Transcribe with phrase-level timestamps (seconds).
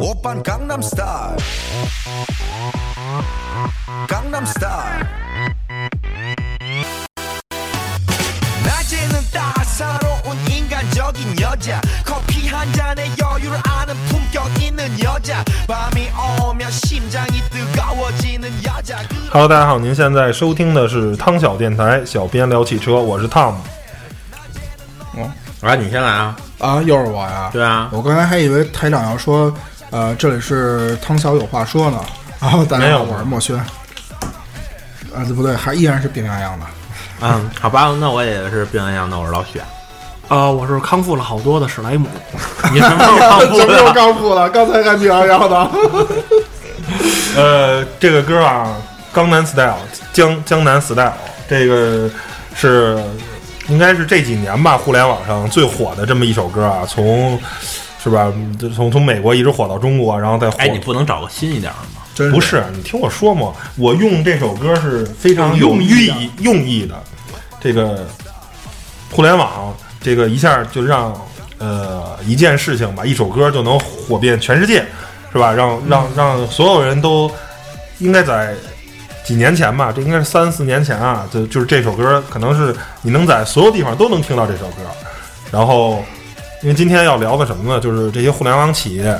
[0.00, 1.36] 오빤 강남스타일
[4.08, 5.06] 강남스타일
[8.64, 16.08] 낮에는 따사로운 인간적인 여자 커피 한 잔에 여유를 아는 품격 있는 여자 밤이
[16.48, 18.98] 오면 심장이 뜨거워지는 여자
[19.32, 23.54] Hello，大家好，您现在收听的是汤小电台，小编聊汽车，我是 Tom。
[25.61, 26.35] 来，你先来啊！
[26.57, 27.49] 啊，又是我呀！
[27.51, 29.53] 对啊，我刚才还以为台长要说，
[29.89, 31.99] 呃，这里是汤小有话说呢。
[32.39, 33.57] 然后大没有家好，我是墨轩。
[33.57, 36.65] 啊，这不对，还依然是病殃殃的。
[37.21, 39.59] 嗯，好吧，那我也是病殃殃的，我是老许。
[40.29, 42.07] 呃，我是康复了好多的史莱姆。
[42.71, 43.93] 你什么时候康复什么时候的？
[43.93, 44.49] 刚复了？
[44.49, 45.69] 刚才还病殃殃的。
[47.35, 48.77] 呃，这个歌啊，
[49.15, 49.73] 《江南 Style》
[50.13, 51.11] 江江南 Style，
[51.49, 52.09] 这个
[52.55, 52.97] 是
[53.69, 57.39] 应该是这几年吧，互联网上最火的这么一首歌啊，从
[58.03, 60.57] 是吧，就从从美国一直火到中国，然后再火。
[60.57, 62.01] 哎，你不能找个新一点的吗？
[62.15, 66.95] 真不是，你听我说嘛，我用这首歌是非常有寓意用意的。
[67.61, 68.07] 这个
[69.11, 71.13] 互联网，这个一下就让
[71.57, 74.85] 呃一件事情吧，一首歌就能火遍全世界，
[75.31, 75.51] 是吧？
[75.51, 77.29] 让让让所有人都
[77.99, 78.55] 应该在
[79.29, 84.81] 几年前吧，这应该是三四年前啊，就就是这首歌，可能是你能在所有地方都能听到这首歌。
[85.51, 86.03] 然后，
[86.63, 87.79] 因为今天要聊的什么呢？
[87.79, 89.15] 就是这些互联网企业。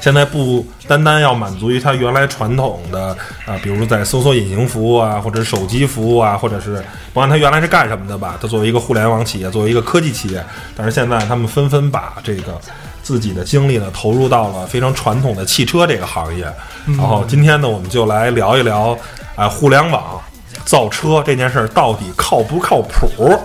[0.00, 6.76] 现在不单单要满足于它原来传统的啊、比如在搜索引擎服务啊，或者手机服务啊，或者是
[7.12, 10.44] 不管它原来是干什么的吧，它作为一个互联网企业，作为一个科技企业，
[10.76, 12.60] 但是现在他们纷纷把这个
[13.04, 16.44] 自己的精力呢投入到了非常传统的汽车这个行业。
[16.86, 18.98] 然后今天呢，我们就来聊一聊
[19.36, 20.20] 啊、互联网
[20.64, 23.38] 造车这件事儿到底靠不靠谱？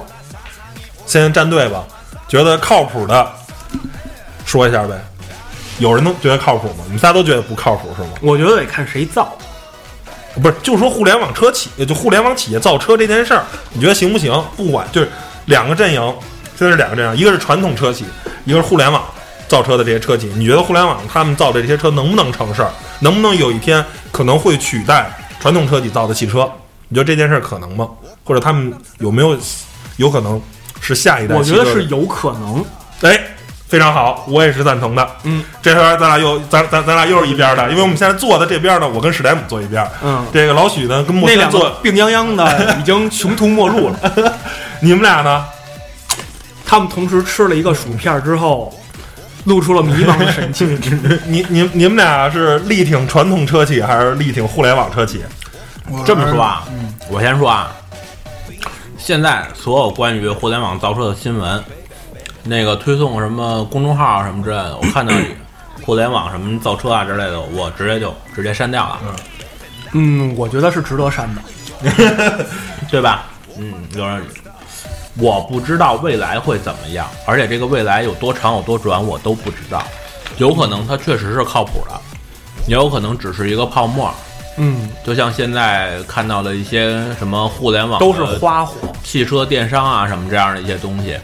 [1.06, 1.84] 先站队吧，
[2.28, 3.32] 觉得靠谱的
[4.46, 4.96] 说一下呗。
[5.80, 6.84] 有人能觉得靠谱吗？
[6.86, 8.10] 你们仨都觉得不靠谱是吗？
[8.22, 9.32] 我觉得得看谁造。
[10.42, 14.32] 不是，就说互联网车企，就互联网企业造车这件事儿，你觉得行不行？
[14.56, 15.10] 不管就是
[15.46, 16.02] 两个阵营，
[16.56, 18.06] 现在是两个阵营，一个是传统车企，
[18.46, 19.04] 一个是互联网
[19.50, 20.32] 造车的这些车企。
[20.36, 22.72] 你觉得互联网他们造的这些车能不能成事儿？
[23.02, 25.12] 能不能有一天可能会取代
[25.42, 26.50] 传统车企造的汽车？
[26.88, 27.88] 你觉得这件事儿可能吗？
[28.24, 29.38] 或者他们有没有
[29.98, 30.42] 有可能
[30.80, 31.44] 是下一代我？
[31.44, 32.64] 觉得是有可能。
[33.02, 33.20] 哎，
[33.68, 35.10] 非常好，我也是赞同的。
[35.24, 44.38] 嗯，这回咱俩又咱咱咱俩又是一边的，因为我们现在坐的这边呢，我跟史莱姆坐一边，嗯，这个老许呢跟莫轩坐 那两个，病殃殃的已经穷途末路了。
[44.82, 45.46] 你们俩呢？
[46.66, 48.72] 他们同时吃了一个薯片之后，
[49.46, 50.80] 露出了迷茫的神情。
[51.26, 55.22] 你你你们俩是力挺传统车企还是力挺互联网车企？
[56.06, 56.64] 这么说啊，
[57.10, 57.72] 我先说啊，
[58.98, 61.64] 现在所有关于互联网造车的新闻，
[62.44, 65.14] 那个推送什么公众号什么之类的，我看到
[65.84, 69.00] 互联网什么造车啊之类的，我直接就直接删掉了，
[69.94, 71.42] 嗯，我觉得是值得删的。
[72.92, 73.26] 对吧？
[73.58, 74.22] 嗯，有人。
[75.20, 79.84] 我不知道未来会怎么样，而且这个未来有多长有多短我都不知道，
[80.38, 82.00] 有可能它确实是靠谱的，
[82.68, 84.14] 也有可能只是一个泡沫。
[84.58, 88.76] 嗯，就像现在看到的一些什么互联网都是花火。
[89.04, 91.18] 汽车电商啊什么这样的一些东西，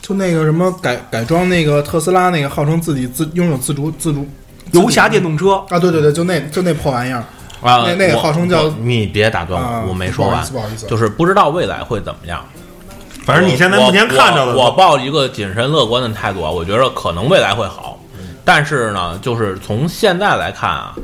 [0.00, 4.26] 就那个什么改改装那个特斯拉那个，号称自己自拥有自主自主
[4.72, 7.24] 游侠电动车，啊，对对对，就那就那破玩意儿。
[7.60, 12.44] 啊，那那个号称叫你别打断啊我，我没说完不好意思，不好意思就是不知道未来会怎么样。
[13.28, 18.00] 反正你现在目前看着的，我我我抱一个谨慎乐观的态度啊，我觉得可能未来会好，
[18.42, 20.94] 但是呢，就是从现在来看啊，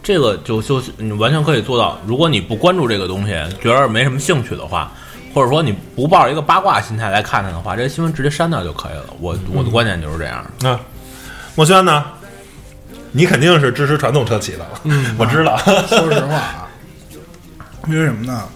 [0.00, 4.92] 这个就就你完全可以做到，如果你不关注这个东西，觉得没什么兴趣的话。
[5.34, 9.06] 或者说你不抱着一个八卦心态来看它的话，这个新闻直接删掉就可以了。
[9.18, 10.44] 我我的观点就是这样。
[10.60, 10.78] 那
[11.54, 12.04] 墨轩呢？
[13.12, 15.56] 你肯定是支持传统车企的，嗯，我知道。
[15.56, 16.68] 说实话啊，
[17.88, 18.46] 因为什么呢？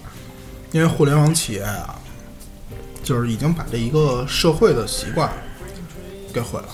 [0.70, 1.95] 因为互联网企业啊，
[3.06, 5.32] 就是已经把这一个社会的习惯
[6.34, 6.68] 给毁了，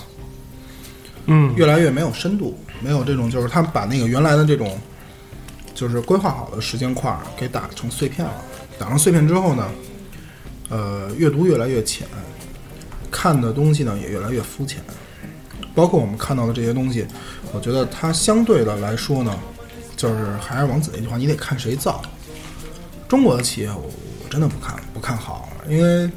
[1.27, 4.79] 嗯，越来越没有深度，没有这种就是他们把那个原来的这种
[5.75, 8.33] 就是规划好的时间块儿给打成碎片了。
[8.79, 9.69] 打成碎片之后呢，
[10.69, 12.07] 呃，阅读越来越浅，
[13.11, 14.83] 看的东西呢也越来越肤浅。
[15.75, 17.05] 包括我们看到的这些东西，
[17.53, 19.39] 我觉得它相对的来说呢，
[19.95, 22.01] 就是还是王子那句话，你得看谁造。
[23.07, 23.83] 中国的企业我，
[24.23, 26.09] 我真的不看不看好，因为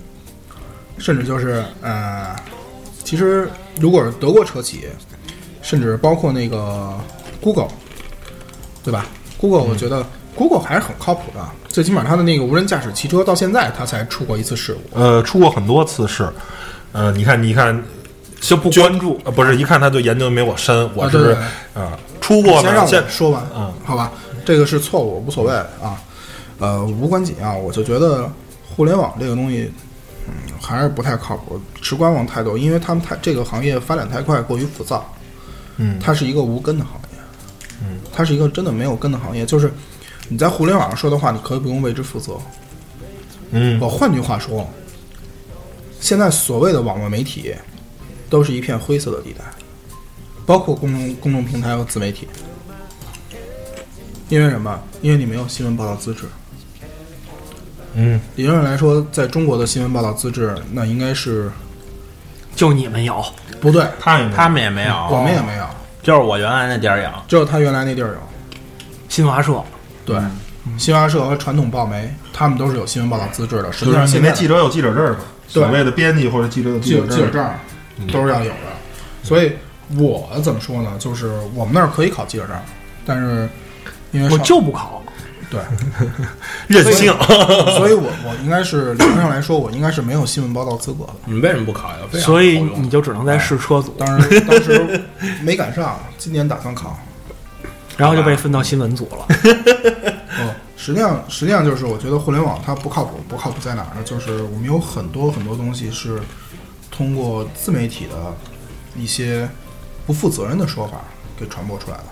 [0.98, 2.34] 甚至就是呃，
[3.04, 3.48] 其实
[3.80, 4.86] 如果是德国车企，
[5.62, 6.92] 甚至包括那个
[7.40, 7.68] Google，
[8.84, 9.06] 对吧
[9.38, 10.04] ？Google 我觉得
[10.34, 11.40] Google 还是很靠谱的。
[11.68, 14.98] 最起码它的那个无人驾驶汽车到现在它才出过一次事故。
[14.98, 16.26] 呃，出过很多次事，
[16.92, 17.82] 呃，你看，你看，
[18.40, 19.20] 就不关注。
[19.24, 21.36] 呃，不是，一看他就研究没我深，我是
[21.74, 24.10] 啊出过先让我说完，嗯，好吧，
[24.44, 25.52] 这个是错误，无所谓
[25.82, 26.00] 啊，
[26.58, 27.54] 呃，无关紧要。
[27.54, 28.30] 我就觉得
[28.74, 29.70] 互联网这个东西，
[30.28, 35.12] 嗯，还是不太靠谱，持观望态度，因为他们太这个行业发展太快，过于浮躁，
[35.76, 37.18] 嗯它是一个无根的行业，
[37.82, 39.72] 嗯，它是一个真的没有根的行业，就是
[40.28, 42.36] 你在互联网上说的话，你可以不用为之负责。
[43.52, 44.68] 嗯我换句话说，
[46.00, 47.54] 现在所谓的网络媒体，
[48.28, 49.44] 都是一片灰色的地带，
[50.44, 52.26] 包括公众公众平台和自媒体。
[54.28, 54.82] 因为什么？
[55.02, 56.24] 因为你没有新闻报道资质。
[57.98, 61.50] 嗯，理论上来说，在中国的新闻报道资质，那应该是
[62.54, 63.24] 就你们有，
[63.58, 65.64] 不对，他们他们也没有，我们也没有，
[66.02, 67.08] 就是我原来那地儿有。
[67.26, 68.18] 就是他原来那地儿有。
[69.08, 69.62] 新华社
[70.04, 70.20] 对，
[70.76, 73.72] 新华社和传统报媒，他们都是有新闻报道资质的。
[73.72, 78.56] 实际上现在记者有记者证嘛，所谓的编辑或者记者有记者者证，记者证都是要有的。
[79.22, 79.52] 所以
[79.96, 80.92] 我怎么说呢？
[80.98, 82.54] 就是我们那儿可以考记者证，
[83.06, 83.48] 但是
[84.10, 85.02] 因为我就不考。
[85.50, 85.60] 对，
[86.68, 87.12] 任性。
[87.76, 91.14] 所以我我应该是理论上来说，我应该是没有新闻报道资格的。
[91.24, 91.96] 你为什么不考呀？
[92.12, 95.04] 所以你就只能在试车组，当然当时
[95.42, 96.98] 没赶上，今年打算考。
[97.96, 99.26] 然后就被分到新闻组了。
[100.38, 104.02] 哦，实际上实际上就是我觉得互联网它不靠谱，不靠谱在哪儿呢？
[104.04, 106.20] 就是我们有很多很多东西是
[106.90, 108.34] 通过自媒体的
[108.94, 109.48] 一些
[110.06, 110.98] 不负责任的说法
[111.40, 112.04] 给传播出来的。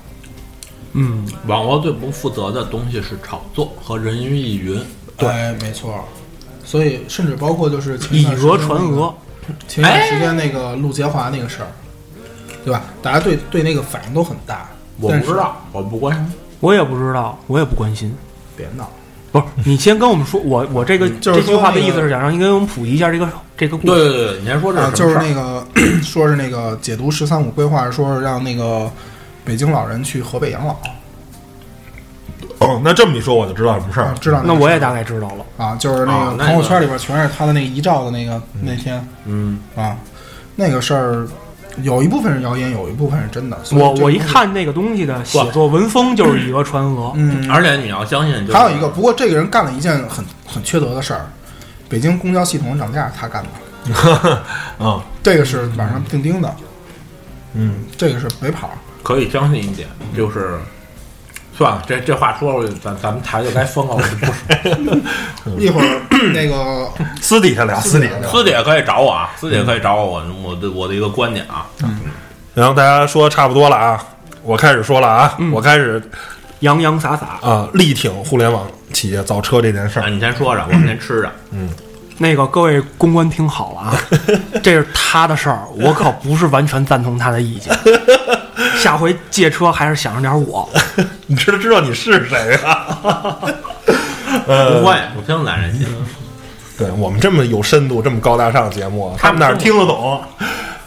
[0.94, 4.80] 嗯，网络最不负责的东西是炒作和人云亦云。
[5.16, 5.28] 对，
[5.60, 6.04] 没错。
[6.64, 9.14] 所以甚至包括就是以讹传讹，
[9.68, 11.68] 前段时间那个陆杰华那个事儿，
[12.64, 12.82] 对吧？
[13.02, 14.68] 大家对对那个反应都很大。
[15.00, 16.32] 我不知道，我不关心。
[16.60, 18.16] 我也不知道，我也不关心。
[18.56, 18.88] 别闹。
[19.32, 23.94] 不是，你先跟我们说，我我这个就是这句话的意思是想让你给我们普及一下这个这个故事。
[23.94, 25.66] 对对对，你先说这啊，是什么事儿就是那个
[26.02, 28.90] 说是那个解读“十三五”规划，说是让那个
[29.44, 30.76] 北京老人去河北养老
[32.58, 35.44] 哦，那这么一说，我就知道什么事儿知道那我也大概知道了。
[35.58, 39.96] 啊，就是那个朋友圈里边全是他的那个遗照的那个那天嗯，啊，
[40.56, 41.26] 那个事儿
[41.82, 43.58] 有一部分是谣言，有一部分是真的。
[43.72, 47.12] 我我一看那个东西的写作文风就是以讹传讹。
[47.16, 51.26] 嗯，而且你要相信，就是还有一个，不过这个人干了一件很很缺德的事儿，
[51.88, 53.42] 北京公交系统涨价他干
[53.92, 54.42] 的，
[54.80, 56.54] 嗯这个是网上钉钉的，
[57.52, 58.70] 嗯，这个是没跑。
[59.04, 59.86] 可以相信一点，
[60.16, 60.58] 就是
[61.56, 65.54] 算了，这这话说出去，咱咱们台就该封了，我就不说。
[65.60, 66.00] 一会儿
[66.32, 66.90] 那个
[67.22, 68.28] 私底下聊，私底下聊。
[68.30, 71.66] 私底下可以找我啊，私底下可以找我，我我的我的一个观点啊。
[72.54, 74.02] 然后大家说差不多了啊，
[74.42, 76.02] 我开始说了啊，我开始
[76.60, 80.10] 洋洋洒洒，啊力挺互联网企业造车这件事啊，儿。
[80.10, 81.30] 你先说着，我们先吃着。
[81.52, 81.68] 嗯
[82.16, 83.96] 那个各位公关听好了啊，
[84.62, 87.76] 这是他的事儿，我可不是完全赞同他的意见。
[88.78, 90.68] 下回借车还是想着点我。
[91.26, 92.98] 你知道知道你是谁啊？
[94.46, 95.86] 不会不听咱这些，
[96.76, 100.22] 对我们这么有深度、这么高大上的节目，他们哪儿听得懂？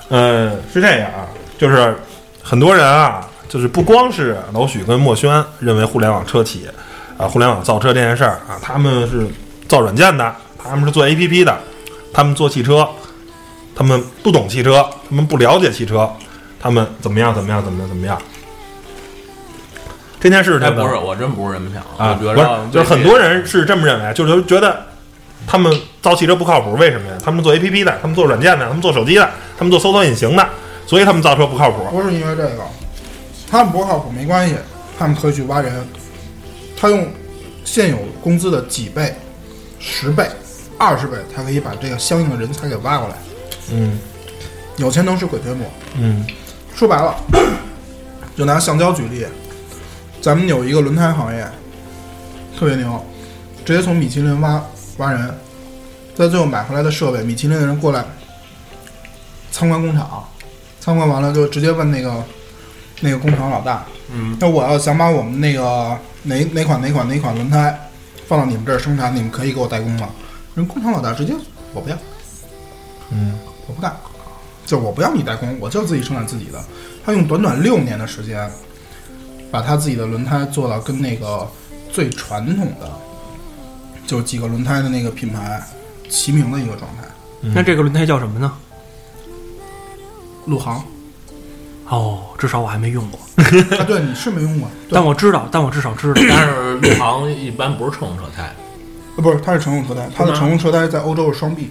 [0.10, 1.26] 呃，是这样啊，
[1.58, 1.98] 就是
[2.44, 6.68] 很多人啊，就是不光是老许跟墨轩认为互联网车企
[7.18, 9.28] 啊，互联网造车这件事儿啊，他们是
[9.68, 11.58] 造软件的，他们是做 APP 的，
[12.14, 12.88] 他们做汽车，
[13.76, 16.10] 他们不懂汽车，他们不了解汽车，
[16.60, 18.22] 他们怎么样怎么样怎么样怎么样？
[20.20, 24.86] 这件事哎，真的不是，我真不是这么想，啊，我觉不是得，就是很多人是这么认为，就是觉得
[25.46, 25.72] 他们
[26.02, 27.18] 造汽车不靠谱，为什么呀？
[27.24, 30.50] 他们做 A P P 的，他们做软件的，他们做手机的，他们做搜索引擎的，
[30.88, 31.84] 所以他们造车不靠谱。
[31.92, 32.64] 不是因为这个，
[33.50, 34.56] 他们不靠谱没关系，
[34.98, 35.88] 他们可以去挖人，
[36.76, 37.08] 他用
[37.64, 39.16] 现有工资的几倍、
[39.80, 40.28] 十倍、
[40.80, 43.16] 二十倍，他可以把这个相应的人才给挖过来。
[43.72, 44.00] 嗯
[44.78, 45.66] 有钱能使鬼推磨，
[46.00, 46.26] 嗯
[46.78, 47.16] 说白了，
[48.36, 49.26] 就拿橡胶举例，
[50.22, 51.44] 咱们有一个轮胎行业，
[52.56, 53.04] 特别牛，
[53.66, 54.64] 直接从米其林挖
[54.98, 55.36] 挖人，
[56.14, 58.06] 在最后买回来的设备，米其林的人过来
[59.52, 60.24] 参观工厂，
[60.80, 62.24] 参观完了就直接问那个
[63.02, 67.76] 那个工厂老大，嗯，那我要想把我们那个哪哪款哪款哪款轮胎
[68.28, 70.10] 放到你们这儿生产，你们可以给我代工吗？
[70.54, 71.34] 人工厂老大直接
[71.74, 71.98] 我不要，
[73.10, 73.34] 嗯。
[73.68, 73.94] 我不干，
[74.68, 76.64] 就我不要你代工，我就自己生产自己的。
[77.04, 78.48] 他用短短六年的时间，
[79.50, 81.48] 把他自己的轮胎做到跟那个
[81.92, 82.92] 最传统的，
[84.06, 85.64] 就几个轮胎的那个品牌
[86.10, 87.08] 齐名的一个状态。
[87.56, 88.52] 那这个轮胎叫什么呢？
[90.46, 90.84] 陆航
[91.88, 93.20] 哦，至少我还没用过，
[93.78, 96.22] 啊，对，你是没用过，但我知道，但我至少知道。
[96.28, 98.54] 但是陆航一般不是乘用车胎，
[99.16, 101.70] 呃，不是，它是乘用车胎，它的乘用车胎在欧洲是双 B，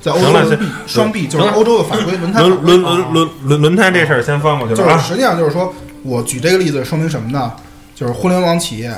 [0.00, 4.94] 在欧洲是 B 双臂就是欧洲的法规轮胎轮轮轮轮轮轮胎这事儿先放过去了啊。
[4.94, 7.52] 就是实际上就是说，我举这个例子说明什么呢？
[7.94, 8.92] 就是互联网企业，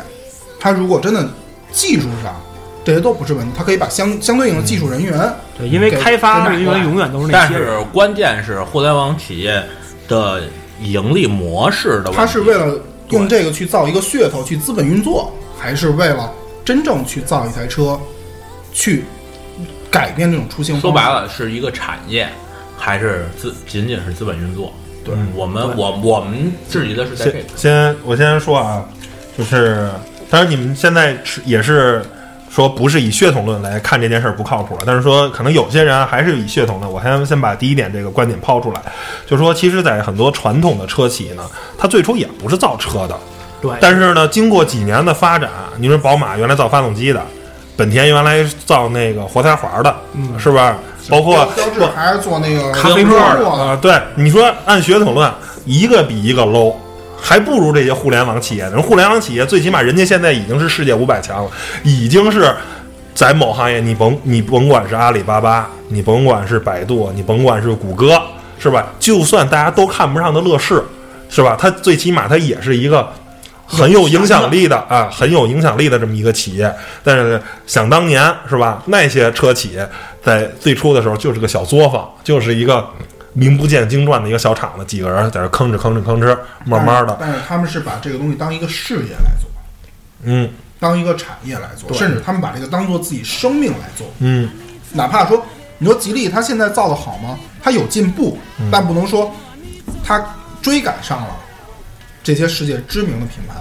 [0.59, 1.27] 它如果真的
[1.73, 2.39] 技术上
[2.85, 7.79] 这些都不是问题，它可以把相相对应的技术人员，对，因为开发人员永远都是那但些人。
[7.79, 9.63] 是关键是互联网企业
[10.07, 10.43] 的
[10.83, 12.79] 盈利模式的问题，它是为了
[13.09, 16.31] 用这个去造一个噱头，去资本运作，还是为了
[16.65, 17.99] 真正去造一台车，
[18.73, 19.05] 去
[19.91, 20.83] 改变这种出行方式？
[20.83, 22.29] 说白了是一个产业，
[22.79, 24.73] 还是资仅仅是资本运作？
[25.05, 27.49] 对我们我我们质疑的是在这先个。
[27.57, 28.85] 先我先说啊，
[29.37, 29.91] 就是
[30.29, 32.03] 当然你们现在是也是
[32.51, 36.89] 说不是以血统论来看这件事儿不靠谱了，但是说可能有些人还是以血统的。
[36.89, 38.83] 我先先把第一点这个观点抛出来，
[39.27, 41.43] 就是说其实，在很多传统的车企呢，
[41.79, 43.19] 它最初也不是造车的，
[43.63, 47.25] 对，但是呢，经过几年的发展，你说宝马原来造发动机的，
[47.81, 50.77] 本田原来造那个活塞环的，嗯是吧？
[51.09, 55.33] 包括标志还是做那个咖啡沫的啊、对，你说按血统论，
[55.65, 56.75] 一个比一个 low，
[57.19, 58.83] 还不如这些互联网企业呢。
[58.83, 61.51] 互联网企业最起码人家现在已经是世界五百强了，
[61.83, 62.55] 已经是
[63.15, 68.21] 在某行业，你甭你甭管是阿里巴巴，你甭管是百度，你甭管是谷歌，
[68.59, 68.89] 是吧？
[69.01, 70.85] 就算大家都看不上的乐视，
[71.31, 71.57] 是吧？
[71.59, 73.11] 它最起码它也是一个。
[73.71, 76.75] 很有影响力的啊，很有影响力的这么一个企业，
[77.05, 78.83] 但是想当年是吧？
[78.87, 79.79] 那些车企
[80.25, 82.85] 在最初的时候就是个小作坊，就是一个
[83.33, 89.49] 名不见经传的一个小厂子，几个人在这吭哧吭哧吭哧，慢慢的，但是他们是把这个东西当一个事业来做，
[90.25, 90.51] 嗯
[90.81, 94.07] 当一个产业来做，甚至他们把这个当做自己生命来做。
[94.19, 94.51] 嗯
[94.93, 95.41] 哪怕说
[95.79, 97.39] 你说吉利它现在造的好吗？
[97.63, 99.31] 它有进步，嗯但不能说
[100.03, 100.21] 它
[100.61, 101.37] 追赶上了
[102.23, 103.55] 这些世界知名的品牌。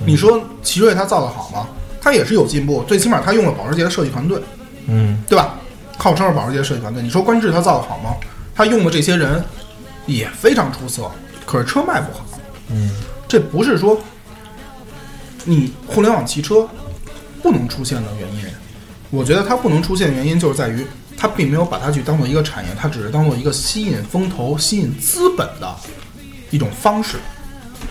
[0.00, 1.66] 嗯你说奇瑞它造的好吗？
[2.02, 4.38] 它也是有进步，最起码它用了保时捷的设计团队，
[4.86, 5.54] 嗯对吧？
[5.96, 7.02] 号称是保时捷设计团队。
[7.02, 8.14] 你说观致它造的好吗？
[8.54, 9.42] 它用的这些人
[10.04, 11.10] 也非常出色，
[11.46, 12.26] 可是车卖不好。
[12.68, 12.90] 嗯，
[13.26, 13.98] 这不是说
[15.44, 16.68] 你互联网汽车
[17.42, 18.44] 不能出现的原因。
[19.10, 25.74] 我觉得它不能出现的原因就是在于它并没有把它去当做一个产业，它只是当做一个吸引风投、吸引资本的
[26.50, 27.16] 一种方式。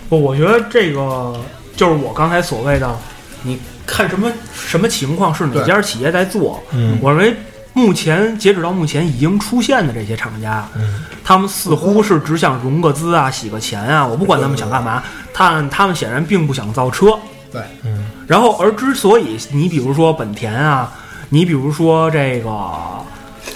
[0.08, 1.38] 不，我觉得这个
[1.76, 2.96] 就是我刚才所谓的，
[3.42, 6.62] 你看什么什么情况是哪家企业在做？
[6.72, 7.36] 嗯我认为
[7.72, 17.18] 目前截止到目前已经出现的这些厂家，嗯他们似乎是只想融个资啊、洗个钱啊，我不管他们想干嘛，但他们显然并不想造车。
[17.52, 20.92] 对，嗯然后，而之所以你比如说本田啊，
[21.28, 22.50] 你比如说这个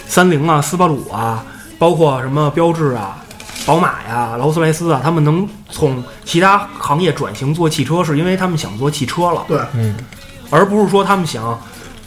[0.06, 1.44] 三菱啊、斯巴鲁啊，
[1.78, 3.24] 包括什么标志啊、
[3.66, 9.94] 宝马呀、劳斯莱斯啊，他们能从其他行业转型做汽车，是因为他们想做汽车了，对，嗯
[10.50, 11.60] 而不是说他们想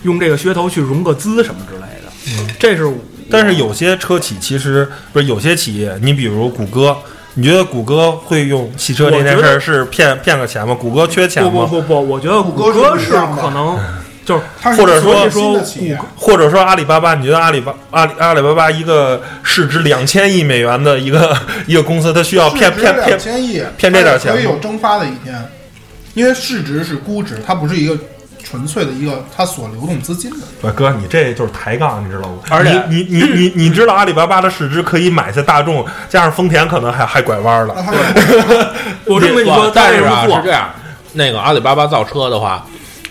[0.03, 2.11] 用这个噱头去融个资什么之类的。
[2.27, 2.91] 嗯这是，
[3.29, 6.97] 但是有些车企其实不是有些企业，你比如谷歌，
[7.35, 10.73] 你觉得谷歌会用汽车这件事儿是骗骗个钱吗？
[10.73, 11.81] 谷歌缺钱吗不不？
[11.81, 13.77] 不不，我觉得谷谷歌是可能
[14.25, 14.41] 就是
[14.77, 21.35] 或者说一个新的企业，或者说阿里巴巴，你觉得阿里巴阿里阿里巴巴一个市值两千亿美元的一个
[21.67, 25.49] 一个公司，它需要骗骗骗千亿，骗这点钱可以有蒸发的一天，
[26.13, 27.97] 因为市值是估值，它不是一个
[28.43, 30.37] 纯粹的一个它所流动资金的。
[30.61, 32.37] 对哥，你这就是抬杠，你知道吗？
[32.49, 37.75] 而且你你你你你知道阿里巴巴的市值可以买下大众，加上丰田可能还还拐弯了。
[39.05, 40.69] 我这么跟你说，但是啊是这样，
[41.13, 42.65] 那个阿里巴巴造车的话，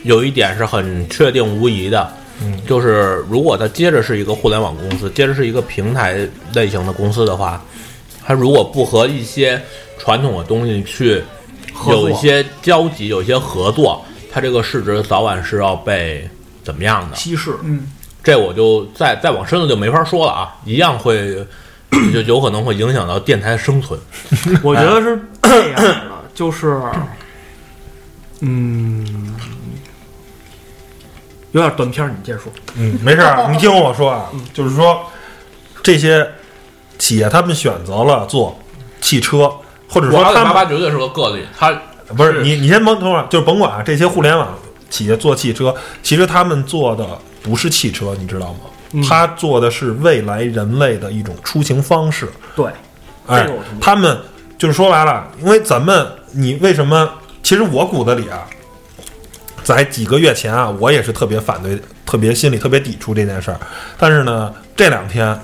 [0.04, 7.62] 有一点是很确定无疑的，嗯就是如果它接着是一个互联网公司，接着是一个平台类型的公司的话，
[8.24, 9.60] 它如果不和一些
[9.98, 11.22] 传统的东西去
[11.88, 16.28] 有一些交集，有一些合作，它这个市值早晚是要被
[16.64, 17.16] 怎么样的？
[17.16, 17.86] 稀释，嗯，
[18.22, 21.46] 这我就再再往深了就没法说了啊，一样会
[22.12, 23.98] 就有可能会影响到电台的生存。
[24.62, 26.80] 我觉得是这样的， 就是，
[28.40, 29.34] 嗯，
[31.52, 32.52] 有点断片儿，你接着说。
[32.76, 35.00] 嗯，没事儿， 你听我说啊，就是说
[35.82, 36.28] 这些
[36.98, 38.58] 企业他们选择了做
[39.00, 39.50] 汽车，
[39.88, 41.72] 或者说他们巴绝对是个个例，他
[42.16, 44.48] 不是你，你先甭等会儿，就是甭管啊这些互联网
[44.90, 47.06] 企业做汽车，其实他们做的
[47.42, 48.58] 不是汽车，你知道吗？
[48.94, 52.30] 嗯他做的是未来人类的一种出行方式。
[52.54, 52.66] 对，
[53.26, 53.48] 哎
[53.80, 54.18] 他们
[54.58, 57.08] 就是说白了，因为咱们你为什么？
[57.42, 58.46] 其实我骨子里啊，
[59.74, 63.58] 在几个月前啊，我也是特别反对，特别心里特别抵触这件事儿。
[63.98, 65.38] 但是呢，这两天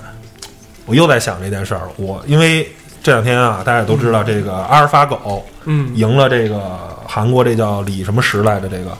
[0.85, 1.81] 我又在想这件事儿。
[1.97, 2.69] 我因为
[3.01, 6.61] 这两天啊，大家也都知道，这个阿尔法狗嗯，赢了这个
[7.07, 8.67] 韩国这叫李什么石来着？
[8.67, 8.97] 这个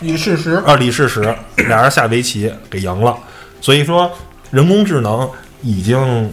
[0.00, 1.20] 李世石啊，李世石
[1.56, 3.16] 俩人下围棋给赢了，
[3.60, 4.10] 所以说
[4.50, 5.28] 人工智能
[5.62, 6.32] 已经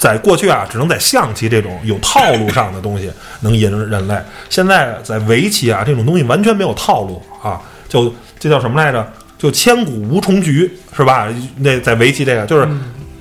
[0.00, 4.16] 在过去啊，只能在象棋这种有套路上的东西能赢人类，
[4.48, 9.06] 现在在围棋啊这种东西完全没有套路啊，就这叫什么来着？
[9.36, 11.28] 就千古无重局是吧？
[11.58, 12.66] 那在围棋这个就是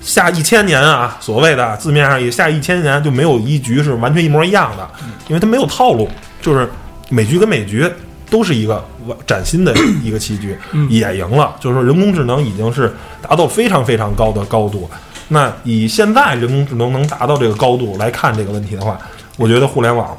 [0.01, 4.89] 下一千年啊，所谓的字面上也下一千年就没有一局是完全一模一样的，
[5.27, 6.09] 因为它没有套路，
[6.41, 6.65] 就是
[7.09, 7.85] 每局跟每局
[8.29, 10.57] 都是一个完崭新的 一个棋局，
[10.89, 11.55] 也赢了。
[11.59, 14.89] 就是说人工智能已经是达到非常非常高的高度。
[15.29, 18.99] 那以现在人工智能能达到这个高度来看这个问题的话，
[19.37, 20.17] 我觉得互联网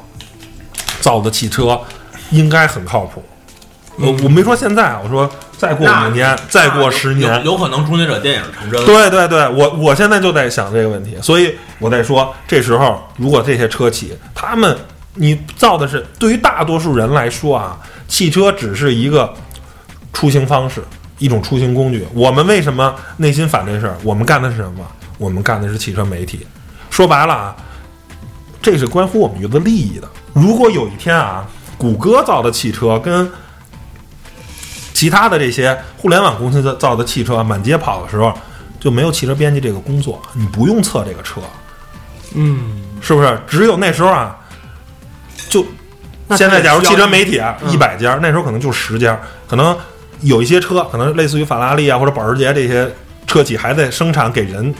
[1.01, 1.79] 造的汽车
[2.31, 3.23] 应该很靠谱。
[3.97, 8.85] 我我没说现在啊，我说再过五年，再过十年，有有可能《终结者》电影成真。
[8.85, 14.75] 对对对，我我现在就在想这个问题，所以我在说，这时候如果这些车企，他们
[15.15, 17.77] 你造的是对于大多数人来说啊，
[18.07, 19.31] 汽车只是一个
[20.13, 20.81] 出行方式，
[21.19, 22.07] 一种出行工具。
[22.13, 23.97] 我们为什么内心反对事儿？
[24.03, 24.79] 我们干的是什么？
[25.21, 26.47] 我们干的是汽车媒体。
[26.89, 27.55] 说白了啊，
[28.59, 30.09] 这是关乎我们娱乐利益的。
[30.33, 31.47] 如果有一天啊，
[31.77, 33.29] 谷歌造的汽车跟
[34.91, 38.33] 其他的这些互联网公司的造的汽车满街跑的时候，
[38.79, 41.39] 就没有汽车编辑这个工作，你不用测这个车，
[42.33, 43.39] 嗯，是不是？
[43.47, 44.37] 只有那时候啊，
[45.49, 45.65] 就
[46.31, 49.77] 现在假如汽车媒体体啊嗯一百家，那时候可能就十家，可能
[50.21, 52.91] 有一些车，可能类似于法拉利啊或者保时捷这些
[53.27, 54.73] 车企还在生产给人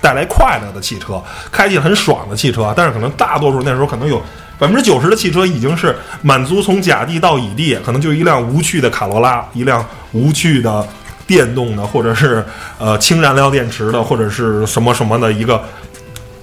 [0.00, 4.22] 带来快乐的汽车，开起来很爽的汽车，但是可能大多数那时候可能有。
[4.60, 10.84] 百分之九十的汽车已经是满足从甲地到乙地，可能就一辆无趣的卡罗拉，一辆无趣的
[11.28, 12.44] 电动的，或者是
[12.76, 15.62] 呃氢燃料电池的，或者是什么什么的一个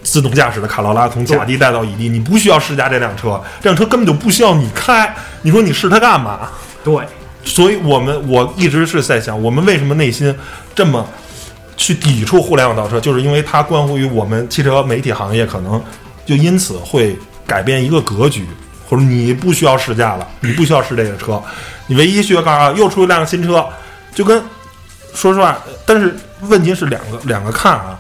[0.02, 6.50] 自动驾驶的卡罗拉从甲地带到乙地，你不需要试驾这辆车，这辆车根本就不需要你开，你说你试它干嘛？
[6.86, 6.96] 对，
[7.44, 10.34] 所以我们我一直是在想，我们为什么内心
[10.74, 11.06] 这么
[11.77, 15.81] 去抵触互联网造车，就是因为它关乎于我们汽车媒体行业，可能
[16.25, 18.46] 就因此会改变一个格局，
[18.90, 21.42] 或者你不需要试驾了，你不需要试这个车，
[21.88, 22.72] 你唯一需要干啥？
[22.72, 23.66] 又出一辆新车，
[24.14, 24.42] 就跟
[25.14, 28.00] 说实话，但是问题是两个两个看啊。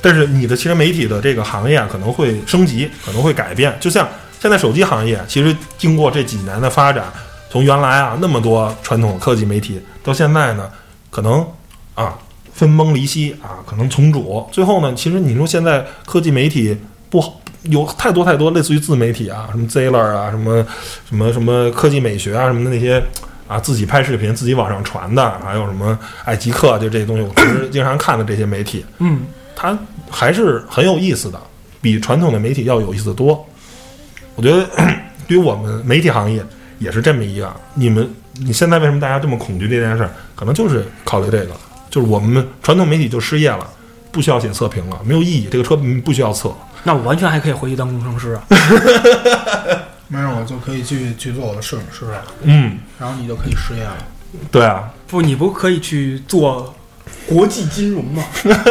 [0.00, 3.76] 但是你的汽车媒体的这个行业，可能会升级，可能会改变。
[3.80, 4.08] 就像
[4.40, 7.04] 现在手机行业，其实经过这几年的发展，
[7.50, 10.70] 从原来啊那么多传统科技媒体，到现在呢，
[11.10, 11.44] 可能
[11.94, 12.16] 啊
[12.58, 14.44] 分崩离析啊，可能重组。
[14.50, 16.76] 最后呢，其实你说现在科技媒体
[17.08, 20.66] 不好，有太多太多类似于自媒体啊，什么 Zeller 啊，什么
[21.08, 23.00] 什么什么科技美学啊，什么的那些
[23.46, 29.20] 啊，自己拍视频自己往上传的，还有什么爱极客，就这些东西，我平时 经常看的这些媒体，嗯，
[29.54, 29.78] 它
[30.10, 31.40] 还是很有意思的，
[31.80, 33.46] 比传统的媒体要有意思得多。
[34.34, 34.66] 我觉得
[35.28, 36.44] 对于我们媒体行业
[36.80, 38.08] 也是这么一个，你们
[38.40, 40.10] 你现在为什么大家这么恐惧这件事儿？
[40.34, 41.52] 可能就是考虑这个，
[41.90, 43.66] 就是我们传统媒体就失业了，
[44.10, 46.52] 不需要写测评了，没有意义，这个车不需要测。
[46.84, 48.42] 那我完全还可以回去当工程师啊。
[50.10, 53.96] 没事，我就可以去去做我的摄影师了，嗯，然后你就可以失业了。
[54.50, 56.74] 对啊，不，你不可以去做
[57.26, 58.24] 国际金融吗？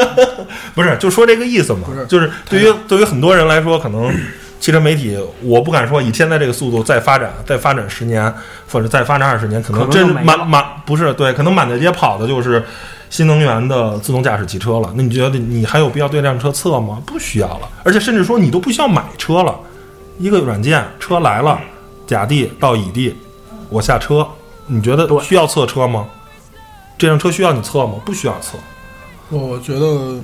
[0.74, 4.12] 不是，就说这个意思嘛，不是就是对于对于很多人来说，可能
[4.60, 8.34] 汽车媒体，我不敢说以现在这个速度再发展，再发展十年
[8.68, 12.64] 或者再发展二十年，可能真满满不是对，可能满大街跑的就是
[13.10, 14.92] 新能源的自动驾驶汽车了。
[14.96, 17.02] 那你觉得你还有必要对这辆车测吗？
[17.06, 19.58] 不需要了，而且甚至说你都不需要买车了，
[20.20, 21.60] 一个软件，车来了，
[22.06, 23.16] 甲地到乙地，
[23.70, 24.28] 我下车，
[24.66, 26.08] 你觉得需要测车吗？
[26.98, 27.94] 这辆车需要你测吗？
[28.06, 28.58] 不需要测。
[29.30, 30.20] 我觉得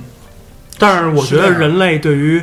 [0.78, 2.42] 但是我觉得人类对于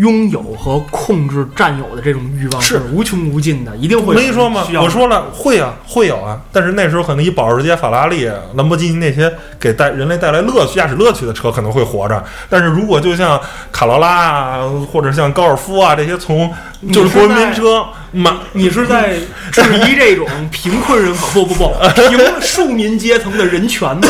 [0.00, 6.40] 拥有和控制占有的这种欲望是无穷无尽的，一定会有没说吗我说了会啊，会有啊。
[6.50, 12.22] 但是那时候可能以保时捷、法拉利、兰博基尼那些给带人类带来乐趣、驾驶乐趣的车可能会活着。
[12.48, 14.60] 但是如果就像卡罗拉啊，
[14.90, 16.50] 或者像高尔夫啊这些从
[16.92, 19.14] 就是国民车满你是在
[19.52, 21.74] 质疑这种贫困人口不不不
[22.08, 24.02] 平庶民阶层的人权吗？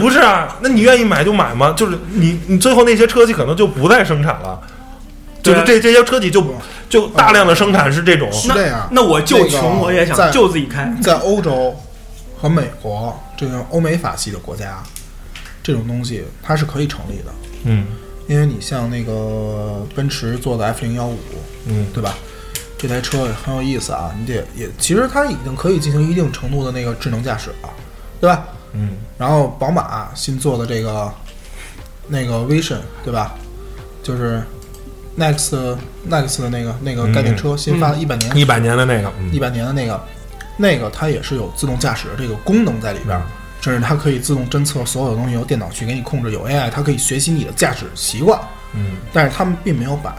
[0.00, 0.56] 不是啊？
[0.60, 1.74] 那你愿意买就买吗？
[1.76, 4.60] 就是你你最后那些车企可能就不再生产了，
[5.46, 6.44] 就是这这些车企就
[6.88, 8.30] 就大量的生产是这种。
[8.32, 8.88] 是这样。
[8.90, 10.94] 那我就那个穷，我也想在就自己开。
[11.02, 11.74] 在欧洲
[12.40, 14.82] 和美国这种欧美法系的国家，
[15.62, 17.32] 这种东西它是可以成立的，
[17.64, 17.86] 嗯
[18.28, 21.18] 因为你像那个奔驰做的 F 零幺五，
[21.66, 22.14] 嗯对吧？
[22.76, 27.70] 这台车也很有意思啊，你得也其实它已经可以进行一定程度的那个智能驾驶了，
[28.20, 28.44] 对吧？
[28.72, 31.10] 嗯然后宝马新做的这个
[32.08, 33.34] 那个 Vision，对吧？
[34.02, 34.42] 就是
[35.18, 35.76] Next
[36.08, 38.36] Next 的那个那个概念车，新发一百年。
[38.36, 39.32] 一百年的那个，嗯。
[39.32, 40.00] 一百年的那个，
[40.56, 43.22] 那个它也是有自动驾驶的这个功能在里边儿，
[43.60, 48.38] 甚至它可以自动侦测所有的东西，由电脑去给你控制，有 AI，它可以学习你的驾驶习惯。
[48.74, 48.96] 嗯。
[49.12, 50.14] 但是他们并没有把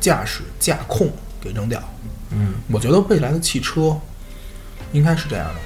[0.00, 1.08] 驾驶驾控
[1.40, 1.80] 给扔掉。
[2.30, 2.54] 嗯。
[2.72, 3.96] 我觉得未来的汽车
[4.92, 5.60] 应该是这样的，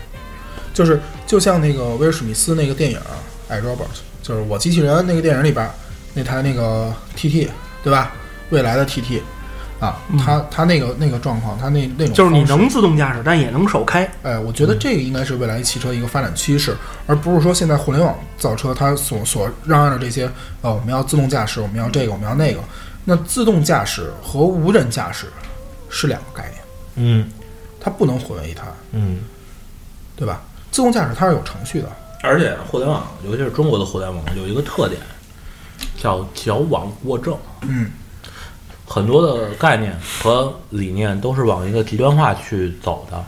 [0.74, 2.98] 就是就像那个威尔史密斯那个电影
[3.48, 3.76] 《I Robot》，
[4.22, 5.72] 就是我机器人那个电影里边儿
[6.12, 7.48] 那台那个 TT，
[7.82, 8.12] 对吧？
[8.52, 9.20] 未来的 TT
[9.80, 14.08] 啊，它它那个那个状况，它那那种就是你能自动驾驶，但也能手开。
[14.22, 16.76] 哎，我觉得这个应该是未来汽车一个发展趋势，
[17.08, 22.60] 而不是说现在互联网造车它所所嚷嚷的这些，呃，我们要自动驾驶，我们要这个，我们要那个。
[23.04, 25.26] 那自动驾驶和无人驾驶
[25.88, 26.62] 是两个概念，
[26.94, 27.28] 嗯
[27.80, 29.22] 它不能混为一谈，嗯
[30.14, 30.40] 对吧？
[30.70, 31.88] 自动驾驶它是有程序的，
[32.22, 35.00] 而且互联网，尤其是中国的互联网，有一个特点，
[36.00, 37.36] 叫矫枉过正。
[37.62, 37.90] 嗯，
[38.87, 43.25] 很多的概念和理念都是往一个极端化去走的。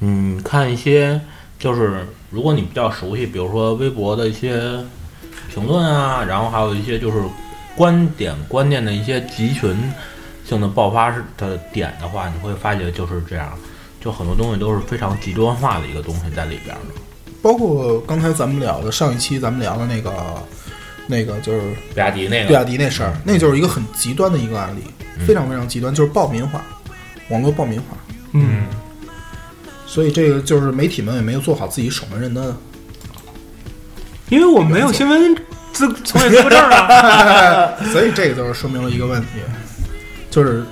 [0.00, 1.20] 嗯，看一些
[1.58, 4.60] 就是如果你比较熟悉，比如说微博的一些
[5.52, 7.22] 评论啊，然后还有一些就是
[7.76, 9.76] 观点观念的一些集群
[10.44, 13.52] 性的爆发式的点的话，你会发觉就是这样，
[14.00, 17.00] 就很多东西都是非常极端化的一个东西在里边的。
[17.40, 20.12] 包括刚才咱们聊的上一期咱们聊的那个
[21.06, 21.60] 那个就是
[21.94, 24.80] 比亚迪那个比亚，迪那事儿，那就是一个很极端的一个案例，
[25.26, 26.64] 非常非常极端，就是暴民化，
[27.28, 27.96] 网络暴民化。
[28.32, 28.66] 嗯，
[29.86, 32.56] 所以这个就是媒体们也没有做好自己守门人的
[34.30, 35.34] 因为我们没有新闻
[35.72, 37.74] 资从业资格证啊。
[37.92, 39.28] 所以这个就是说明了一个问题，
[40.30, 40.64] 就是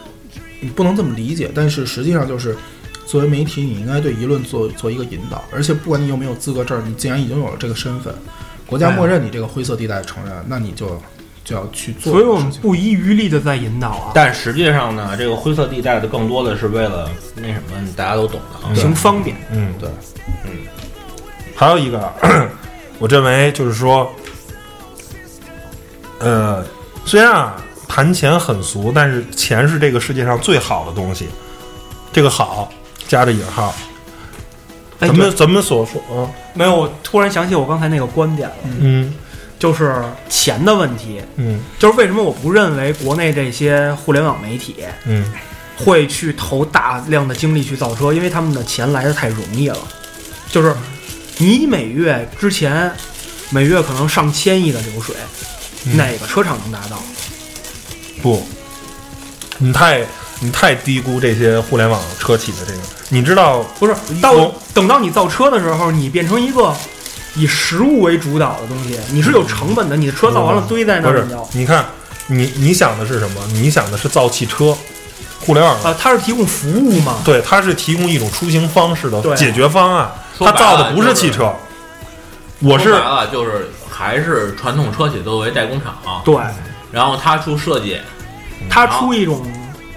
[0.61, 2.57] 你不能这么理解，但是实际上就是
[3.05, 8.15] 作为媒体，你应该对舆论做做一个引导，而且不管你有没有资格证，你既然已经有了这个身份，
[8.71, 10.99] 国家默认你这个灰色地带承认，那你就
[11.45, 12.51] 就要去做所以我们。
[12.63, 18.73] 不遗余力的在引导啊，但实际上呢，这个灰色地带的更多的是为了那什么，大家都懂的啊。
[18.75, 19.37] 行方便。
[19.51, 19.89] 嗯，对，
[20.45, 20.53] 嗯
[21.57, 22.11] 还有一个，
[22.99, 24.11] 我认为就是说，
[26.21, 26.65] 呃，
[27.05, 27.57] 虽然啊
[27.89, 31.29] 谈钱很俗，但是钱是这个世界上最好的东西。
[32.13, 32.71] 这个好
[33.07, 33.75] 加着引号，
[35.01, 35.37] 哎，咱们对。
[35.37, 39.13] 咱们所说，嗯没有，我突然想起我刚才那个观点了，嗯。
[39.59, 41.21] 就是钱的问题。
[41.37, 41.61] 嗯。
[41.79, 45.33] 就是为什么我不认为国内这些互联网媒体嗯。
[45.77, 49.79] 会去投大量的精力去造车，因为他们的钱来的太容易了。
[50.51, 50.75] 就是
[51.39, 52.93] 你每月之前
[53.51, 55.15] 每月可能上千亿的流水，
[55.87, 55.97] 嗯。
[55.97, 57.03] 哪个车厂能达到？
[58.23, 58.43] 不，
[59.57, 60.05] 你太
[60.41, 66.75] 你太低估这些互联网车企的这个，你知道不是到等到你造车的时候，你变成一个
[67.35, 69.97] 以实物为主导的东西，你是有成本的。
[69.97, 71.49] 你的车造完了堆在那不是儿，你要？
[71.53, 71.85] 你看
[72.27, 73.41] 你你想的是什么？
[73.53, 74.77] 你想的是造汽车，
[75.41, 77.19] 互联网啊，它是提供服务嘛？
[77.25, 81.55] 对，它是提供一种出行方式的解决方案，它造的不是汽车。
[82.61, 86.55] 我是说白了就是还是传统车企作为代工厂，对，嗯
[86.93, 87.99] 然后他出设计，
[88.69, 89.47] 它出一种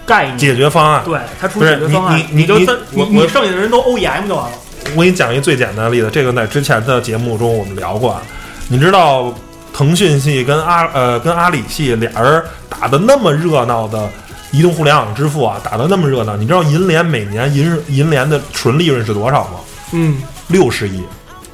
[0.06, 1.02] 概念，解决方案。
[1.06, 2.56] 对，它出解决方案，你你你就
[2.92, 4.58] 我我你剩下的人都 OEM 就完了。
[4.96, 8.22] 我给你讲一个最简单的例子，这个在之前的节目中我们聊过啊。
[8.68, 9.34] 你知道
[9.74, 14.10] 腾讯系跟阿呃跟阿里系俩人打的那么热闹的
[14.52, 19.60] 移动互联网支付啊，打的那么热闹，你知道银联每年银银联的纯利润是多少吗？
[19.94, 21.02] 嗯，六十亿。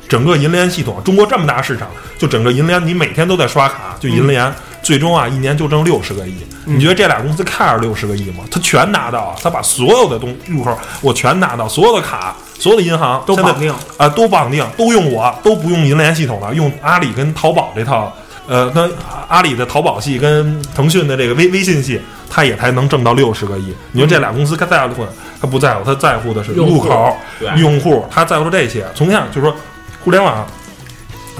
[0.07, 4.51] 整个银联系统，中国这么大市场，就整个银联，你每天都在刷卡，就银联，
[4.89, 6.33] 最终啊，一年就挣六十个亿。
[6.65, 8.43] 嗯你觉得这俩公司 care 六十个亿吗？
[8.49, 13.71] 他全拿到，他把所有的东入口我全拿到，所有的卡，所有的银行都绑定。
[13.97, 18.11] 啊、都绑定，都用我，都不用银联系统了，用阿里跟淘宝这套，
[18.47, 18.91] 呃，跟
[19.27, 23.71] 阿里的淘宝系跟腾讯的这个微微信系，他也才能挣到六十个亿。
[23.91, 25.05] 你说这俩公司他在乎，
[25.39, 27.15] 他不在乎，他在乎的是入口、
[27.57, 28.83] 用户，他在乎这些。
[28.95, 29.55] 从这样就是说，
[30.03, 30.47] 互联网，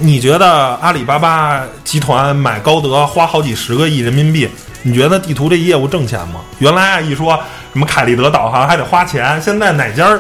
[0.02, 4.48] 你觉得阿里巴巴集团买高德花好几十个亿人民币，
[4.84, 6.42] 你觉得地图这业务挣钱吗？
[6.60, 7.38] 原来啊一说
[7.74, 10.18] 什么凯立德导航还得花钱，现在哪家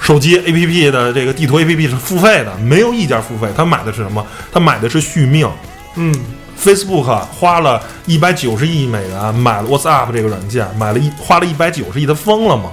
[0.00, 2.56] 手机 APP 的这个地图 APP 是付费的？
[2.58, 4.24] 没有一家付费，他买的是什么？
[4.52, 5.48] 他买的是续命。
[5.96, 6.14] 嗯
[6.60, 12.70] ，Facebook 花了一百九十亿美元买了 WhatsApp 这个软件，买了一花了一百九十亿，他疯了吗？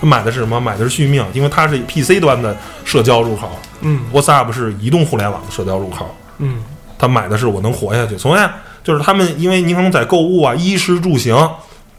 [0.00, 0.60] 他买的是什么？
[0.60, 6.14] 买的是续命，因为它是 PC 端的社交入口嗯，WhatsApp 是移动互联网的社交入口。
[6.38, 6.62] 嗯，
[6.98, 8.16] 他买的是我能活下去。
[8.16, 8.50] 从来
[8.84, 11.36] 就是他们，因为你可能在购物啊、衣食住行，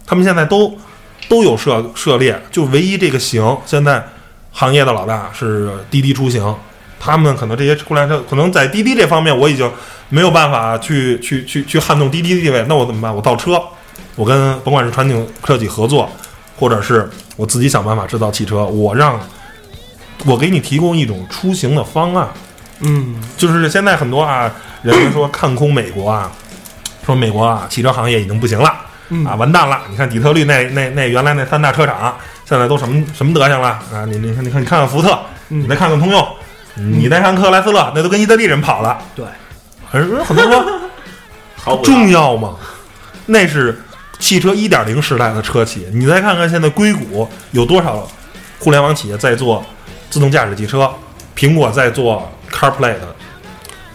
[0.05, 0.73] 他们现在都
[1.27, 4.03] 都有涉涉猎，就唯一这个行，现在
[4.51, 6.55] 行业的老大是滴滴出行。
[7.01, 9.69] 他们可能这些互联网车，可能在滴滴这方面，我已经
[10.09, 12.65] 没有办法去去去去撼动滴滴的地位。
[12.67, 13.13] 那我怎么办？
[13.15, 13.61] 我造车，
[14.15, 16.09] 我跟甭管是传统车企合作，
[16.59, 19.19] 或者是我自己想办法制造汽车，我让
[20.25, 22.27] 我给你提供一种出行的方案。
[22.81, 24.49] 嗯就是现在很多啊
[24.83, 26.31] 人们说看空美国啊，
[27.05, 28.73] 说美国啊汽车行业已经不行了。
[29.11, 29.81] 嗯啊，完蛋了！
[29.89, 34.05] 你看底特律那那那原来那三大车厂，现在都什么什么德行了啊？
[34.07, 35.17] 你你看你看你看看福特，
[35.49, 36.27] 嗯你再看看通用，
[36.75, 38.99] 你再看克莱斯勒，那都跟意大利人跑了。
[39.15, 39.25] 对，
[39.91, 40.79] 可是很多人说
[41.57, 42.55] 毫不重要吗？
[43.25, 43.81] 那是
[44.19, 48.07] 汽车一点零时代的车企，你再看看现在硅谷有多少
[48.59, 49.65] 互联网企业在做
[50.09, 50.91] 自动驾驶汽车，
[51.35, 53.15] 苹果在做 CarPlay 的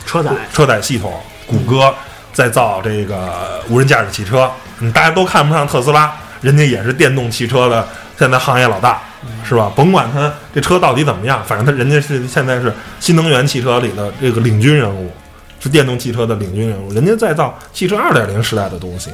[0.07, 0.31] 车载。
[0.53, 1.13] 车载系统，
[1.47, 1.95] 谷歌
[2.33, 7.87] 在造这个无人驾驶汽车，嗯，大家都看不上特斯拉，人家也是电动汽车的
[8.19, 9.03] 现在行业老大，
[9.47, 9.71] 是吧？
[9.77, 15.13] 甭管它这车到底怎么样，反正他人家是现在是新能源汽车里的这个领军人物，
[15.61, 19.11] 是电动汽车的领军人物，人家在造汽车二点零时代的东西，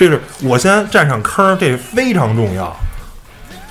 [0.00, 2.74] 这是我先占上坑儿，这非常重要，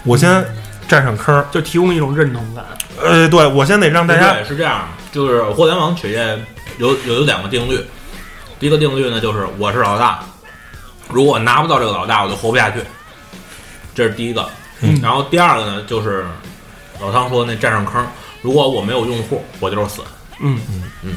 [0.03, 0.45] 我先
[0.87, 2.63] 占上坑儿，就提供一种认同感。
[3.01, 6.37] 呃，对我先得让大家对，是这样，就是互联网企业
[6.77, 7.83] 有有有两个定律，
[8.59, 10.19] 第一个定律呢就是我是老大，
[11.07, 12.77] 如果我拿不到这个老大，我就活不下去，
[13.95, 14.47] 这是第一个。
[14.81, 14.99] 嗯。
[15.01, 16.23] 然后第二个呢，就是
[17.01, 18.05] 老汤说那占上坑，
[18.43, 20.03] 如果我没有用户，我就是死。
[20.39, 20.83] 嗯嗯。
[21.05, 21.15] 嗯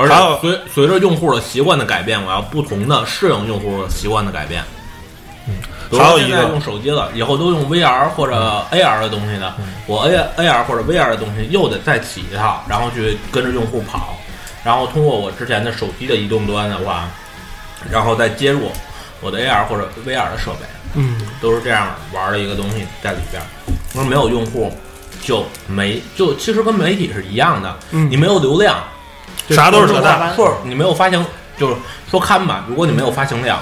[0.00, 4.62] 而且随随着用户的习惯的改变，我要不同的适应用户的习惯的改变。
[5.48, 5.54] 嗯
[5.98, 9.52] 还有一个用手机了，以后都用 VR 或者 AR 的东西呢，
[9.88, 14.16] 我 A AR 或者 VR 的东西又得再起一套，然后去跟着用户跑，
[14.62, 17.08] 然后通过我之前的手机的移动端的话，
[17.90, 18.70] 然后再接入
[19.20, 21.16] 我的 AR 或者 VR 的设备，嗯。
[21.40, 23.42] 都是这样玩的一个东西在里边
[24.06, 24.72] 没有用户，
[25.24, 28.76] 就没就其实跟媒体是一样的，嗯，你没有流量，
[29.54, 30.30] 啥都是扯淡。
[30.30, 31.24] 或者你没有发行，
[31.58, 31.76] 就是
[32.10, 33.58] 说看吧，如果你没有发行量，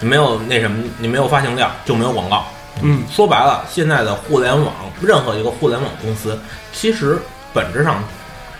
[0.00, 2.46] 你没有那什么，你没有发行量就没有广告。
[2.82, 4.72] 嗯说白了，现在的互联网，
[5.02, 6.38] 任何一个互联网公司，
[6.72, 7.18] 其实
[7.52, 8.02] 本质上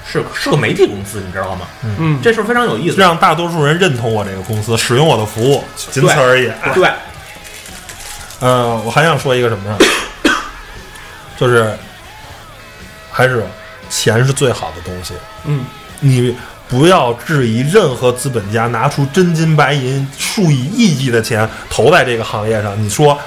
[0.06, 1.66] 是是个媒体公司，你知道吗？
[1.82, 2.96] 嗯，这事儿非常有意思。
[3.00, 6.50] 让大多数人认同我这个公司，使用我的服务，仅此而已。
[6.74, 6.90] 对，
[8.40, 9.78] 呃，我还想说一个什么呢？
[11.38, 11.74] 就是
[13.10, 13.46] 还是
[13.90, 15.12] 钱是最好的东西。
[15.44, 15.64] 嗯
[16.00, 16.34] 你
[16.66, 22.80] 不要质疑任何资本家拿出真金白银、数以亿计的钱投在这个行业上。
[22.82, 23.18] 你说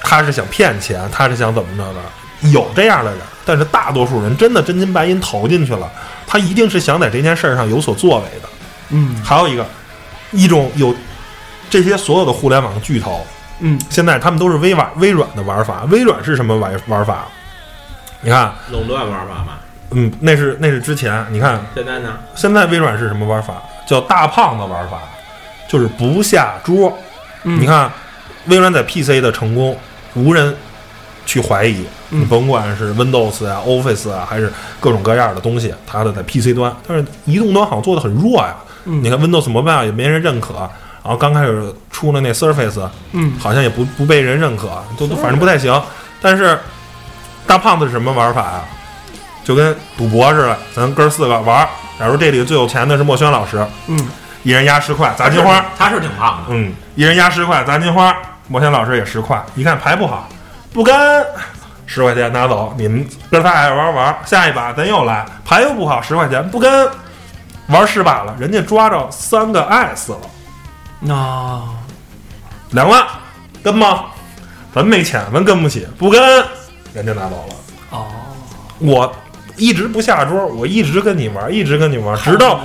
[0.00, 2.00] 他是想骗钱，他是想怎么着的？
[2.50, 5.90] 有这样的人，但是大多数人真的真金白银投进去了，
[6.26, 8.48] 他一定是想在这件事儿上有所作为的。
[8.90, 9.66] 嗯还有一个，
[10.30, 10.94] 一种有
[11.68, 13.26] 这些所有的互联网巨头，
[13.60, 15.84] 嗯现在他们都是微软微软的玩法。
[15.90, 17.26] 微软是什么玩玩法？
[18.20, 19.54] 你看，垄断玩法嘛。
[19.94, 21.24] 嗯，那是那是之前。
[21.30, 22.16] 你看，现在呢？
[22.34, 23.54] 现在微软是什么玩法？
[23.86, 24.98] 叫大胖子玩法，
[25.68, 26.96] 就是不下桌。
[27.44, 27.90] 嗯，你看，
[28.46, 29.76] 微软在 PC 的成功，
[30.14, 30.54] 无人
[31.26, 31.84] 去怀疑。
[32.10, 38.54] 嗯你甭管是 Windows 啊、Office 啊，还是各种各样的东西，它的在 PC 端，但是移动端好像做的很弱呀。
[38.84, 40.54] 嗯你看 Windows Mobile 也没人认可，
[41.02, 45.82] 然后刚开始出了那 Surface，嗯好像也不不被人认可，都都反正不太行。
[46.20, 46.58] 但是
[47.46, 48.62] 大胖子是什么玩法呀？
[49.44, 51.68] 就跟赌博似的，咱哥四个玩儿。
[51.98, 54.08] 假如这里最有钱的是墨轩老师，嗯
[54.42, 58.12] 一人压十块砸金花，他是挺胖的，嗯，一人压十块砸金花，
[58.48, 59.40] 墨轩老师也十块。
[59.54, 60.28] 一看牌不好，
[60.72, 61.24] 不跟，
[61.86, 62.74] 十块钱拿走。
[62.76, 66.90] 你们哥仨爱玩玩，下一把咱又来，牌又不好，十块钱不跟，
[67.68, 70.18] 玩十把了，人家抓着三个 S 了。
[70.98, 71.62] 那
[72.70, 73.04] 两万，
[73.62, 74.06] 跟吗？
[74.74, 76.20] 咱没钱，咱跟不起，不跟，
[76.92, 77.54] 人家拿走了。
[77.90, 78.06] 哦，
[78.78, 79.12] 我
[79.56, 82.60] 一直不下桌，我一直跟你玩，一直跟你玩，直到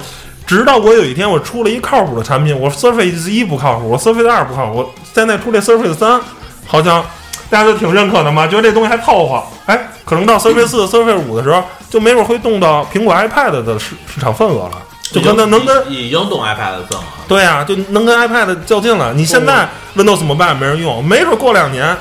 [0.46, 6.20] 直到我有一天我出了一靠谱的产品，我 Surface 一不靠谱，我 Surface 二不靠谱，我现在出这 Surface 三，
[6.66, 7.04] 好像
[7.50, 9.44] 大家都挺认可的嘛，觉得这东西还凑合。
[9.66, 17.04] 哎，可能到 Surface 四、Surface 五的时候，就没准会动到苹果 iPad 的市市场份额了，就跟它能跟已经动 iPad 的份额。
[17.28, 19.14] 对啊，就能跟 iPad 较劲了。
[19.14, 21.96] 你现在 Windows Mobile 没人用，没准过两年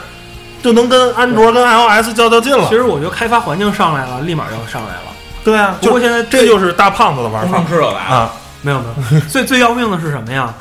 [0.66, 2.74] 就能跟安卓、跟 iOS 较较劲了其。
[2.74, 5.02] 实我觉得开发环境上来了，立马就上来了。
[5.44, 8.32] 对啊，不过现在这就是大胖子的玩法工程师又来了，啊。
[8.62, 10.52] 没有没有， 最最要命的是什么呀？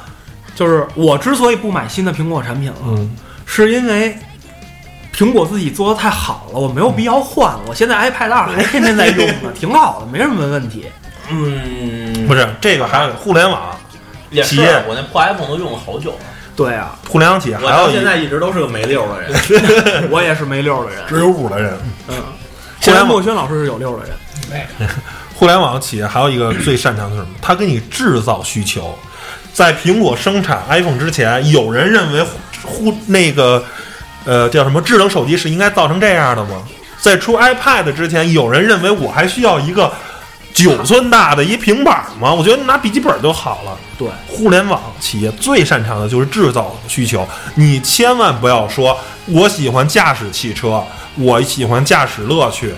[0.53, 3.09] 就是我之所以不买新的苹果产品了，嗯，
[3.47, 4.15] 是因为
[5.11, 7.61] 苹果自己做的太好了，我没有必要换了。
[7.67, 10.85] 我现在 iPad 二还天天在用呢， 挺好的，没什么问题。
[11.31, 13.75] 嗯，不是这个，还有互联网，
[14.29, 16.17] 也是企业我那破 iPhone 都用了好久了，
[16.55, 20.09] 对啊，互联网企业我还有一到现在一直都是个没溜儿的人。
[20.11, 21.03] 我也是没溜儿的人。
[21.07, 21.77] 只有五的人。
[22.07, 22.15] 嗯，
[22.79, 24.67] 现在墨轩老师是有溜儿的人。
[25.35, 27.35] 互联网企业还有一个最擅长的是什么？
[27.41, 28.97] 他给你制造需求。
[29.51, 32.23] 在苹果生产 iPhone 之前，有人认为
[32.63, 33.63] 互互那个
[34.23, 36.61] 呃叫什么智能手机是应该造成这样的吗？
[36.99, 39.91] 在出 iPad 之前，有人认为我还需要一个
[40.55, 42.33] 九寸大的一平板吗？
[42.33, 43.77] 我觉得拿笔记本就好了。
[43.97, 50.81] 对，互联网企业最擅长的就是制造需求，你千万不要说我喜欢驾驶汽车，
[51.15, 52.73] 我喜欢驾驶乐趣，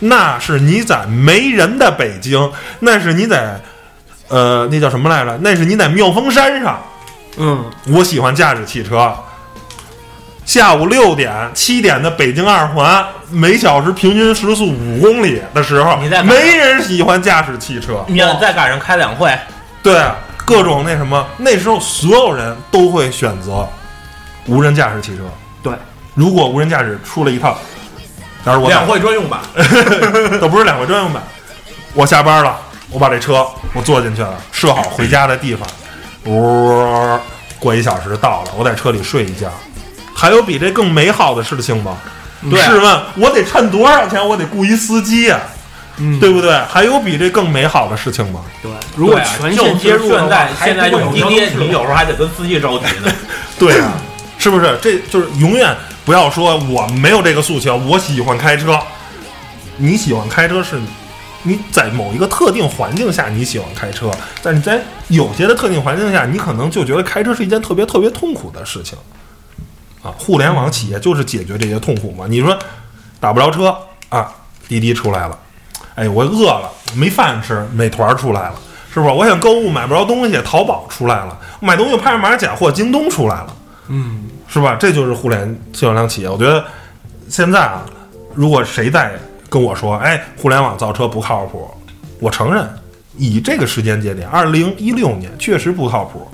[0.00, 3.60] 那是你在没人的北京，那是你在
[4.26, 5.38] 呃那叫什么来着？
[5.40, 6.82] 那是你在妙峰山上。
[7.36, 9.14] 嗯，我喜欢驾驶汽车。
[10.44, 18.04] 下午六点、七点的北京二环，每小时平均时速五公里的时候，你在没人喜欢驾驶汽车。
[18.08, 19.36] 你要再赶上开两会，
[19.82, 20.04] 对，
[20.44, 23.66] 各种那什么，那时候所有人都会选择
[24.46, 25.22] 无人驾驶汽车。
[25.62, 25.72] 对，
[26.14, 27.56] 如果无人驾驶出了一套，
[28.44, 29.40] 但是我两会专用版，
[30.40, 31.22] 都不是两会专用版。
[31.94, 35.66] 我下班了，我把这车我坐进去了，设好回家的地方，
[36.26, 37.18] 呜，
[37.58, 39.50] 过一小时到了，我在车里睡一觉。
[40.14, 41.96] 还有比这更美好的事情吗？
[42.50, 44.26] 对啊试问，我得趁多少钱？
[44.26, 45.40] 我得雇一司机呀、
[45.96, 46.52] 嗯对不对？
[46.68, 48.40] 还有比这更美好的事情吗？
[48.62, 53.12] 对，如果全线接入现在还现在用滴滴你有时候还得跟司机着急呢。
[53.58, 53.92] 对啊，
[54.38, 54.78] 是不是？
[54.82, 55.74] 这就是永远
[56.04, 58.78] 不要说我没有这个诉求，我喜欢开车。
[59.76, 60.78] 你喜欢开车是
[61.42, 64.10] 你在某一个特定环境下你喜欢开车，
[64.42, 68.98] 但是在有些的特定环境下，你可能就觉得开车是一件特别特别痛苦的事情。
[70.04, 72.26] 啊，互联网企业就是解决这些痛苦嘛。
[72.28, 72.56] 你说
[73.18, 73.74] 打不着车
[74.10, 74.30] 啊，
[74.68, 75.38] 滴滴出来了，
[75.94, 78.54] 哎，我饿了没饭吃，美团出来了，
[78.92, 79.12] 是不是？
[79.12, 83.56] 我想购物买不着东西，淘宝出来了，买东西怕买假货，京东出来了。
[83.88, 84.76] 嗯，是吧？
[84.78, 85.42] 这就是互联
[85.74, 86.28] 互联网企业。
[86.28, 86.62] 我觉得
[87.28, 87.86] 现在啊，
[88.34, 89.12] 如果谁再
[89.48, 91.70] 跟我说，哎，互联网造车不靠谱，
[92.20, 92.68] 我承认，
[93.16, 96.28] 以这个时间节点，二零一六年确实不靠谱。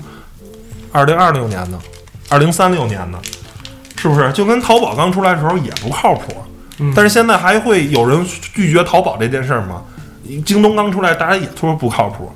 [0.91, 1.79] 二零二六年呢？
[2.29, 3.19] 二零三六年呢？
[4.01, 6.33] 是不是就跟淘宝刚出来的时候也不靠谱？
[6.79, 9.83] 嗯但是现在还会有人拒绝淘宝这件事儿吗？
[10.43, 12.31] 京东刚出来，大家也说不靠谱，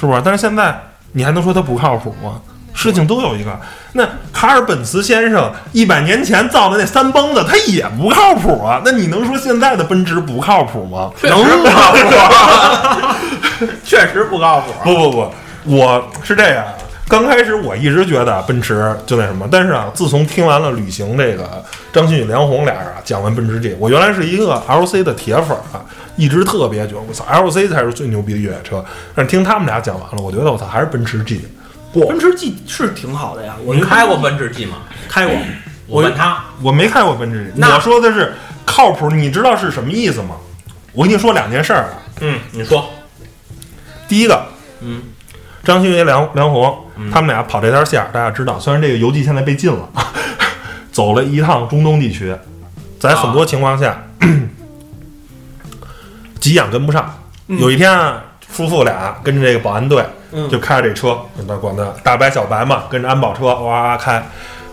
[0.00, 0.22] 是不是？
[0.24, 0.74] 但是现在
[1.12, 2.40] 你还能说它不靠谱吗？
[2.72, 3.60] 事情都有一个。
[3.92, 8.80] 那卡尔本茨先生一百年前造的那三蹦子，他也不靠谱啊。
[8.82, 11.10] 那你能说现在的奔驰不靠谱吗？
[11.20, 14.72] 确实不靠谱， 确实不靠谱。
[14.82, 15.30] 不不不，
[15.76, 16.64] 我是这样。
[17.12, 25.84] 刚开始我一直觉得奔驰就那什么，但是啊，自从听完了旅行这个张馨予、梁红俩人啊讲完奔驰 G，我原来是一个 LC 的铁粉啊，
[26.16, 28.82] 一直特别觉得我操，LC 才是最牛逼的越野车。
[29.14, 31.38] 但是听他们俩讲完了，我觉得我操还是奔驰 G。
[31.92, 34.78] 奔驰 G 是挺好的呀，我开过奔驰 G 吗？
[35.06, 35.36] 开过，
[35.86, 38.32] 我问他，我没开过奔驰 G，那我说的是
[38.64, 40.36] 靠谱，你知道是什么意思吗？
[40.94, 41.92] 我跟你说两件事儿啊。
[42.22, 42.88] 嗯，你说，
[44.08, 44.42] 第一个，
[44.80, 45.02] 嗯，
[45.62, 46.74] 张馨予、梁梁红，
[47.12, 49.88] 他们俩跑这条线儿，大家知道，虽然这个游记现在被禁了，
[50.92, 52.34] 走了一趟中东地区，
[52.98, 54.02] 在很多情况下，
[56.40, 57.12] 给养跟不上。
[57.46, 64.22] 有一天啊，夫妇俩跟着这个保安队，嗯就开着这车，那管他大白小白嘛，跟着安保车哇哇哇开，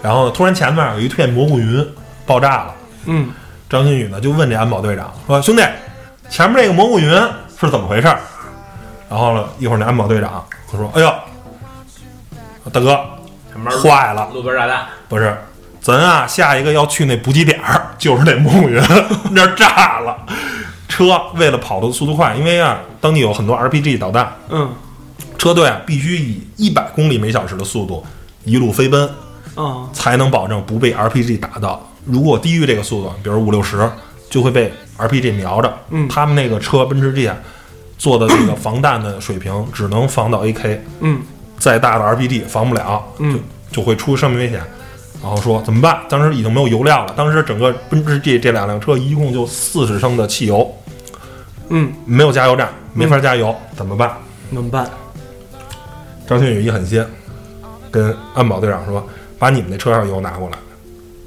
[0.01, 1.85] 然后，突然前面有一片蘑菇云
[2.25, 2.75] 爆炸了。
[3.05, 3.29] 嗯，
[3.69, 5.63] 张馨予呢就问这安保队长说：“兄弟，
[6.29, 7.09] 前面这个蘑菇云
[7.59, 8.19] 是怎么回事儿？”
[9.09, 11.13] 然后呢，一会儿那安保队长他说：“哎呦，
[12.71, 12.99] 大哥，
[13.81, 15.35] 坏了，路边炸弹，不是，
[15.81, 18.81] 咱啊下一个要去那补给点儿， 就是那蘑菇云
[19.31, 20.17] 那儿炸了。
[20.87, 24.73] 车为了跑的速度快，因为啊当地有很多 RPG 导弹，嗯。
[25.37, 28.05] 车队啊必须以一百公里每小时的速度
[28.43, 29.09] 一路飞奔，
[29.55, 29.89] 嗯。
[29.93, 31.89] 才能保证不被 RPG 打到。
[32.03, 33.89] 如果低于这个速度，比如五六十，
[34.29, 35.73] 就会被 RPG 瞄着。
[35.91, 36.07] 嗯。
[36.09, 37.37] 他们那个车奔驰 G 啊，
[37.97, 41.21] 做的这个防弹的水平只能防到 AK，嗯
[41.59, 44.59] 再大的 RPG 防不了，嗯就就会出生命危险。
[45.21, 45.99] 然后说怎么办？
[46.07, 50.73] 当时已经没有油料了，当时整个奔驰 G 这两辆车一共就四十升的汽油，
[51.67, 54.13] 嗯，没有加油站，没法加油，怎么办？
[54.53, 54.89] 怎么办？
[56.25, 57.05] 张馨予一狠心，
[57.91, 59.05] 跟安保队长说
[59.37, 60.57] ：“把你们那车上油拿过来，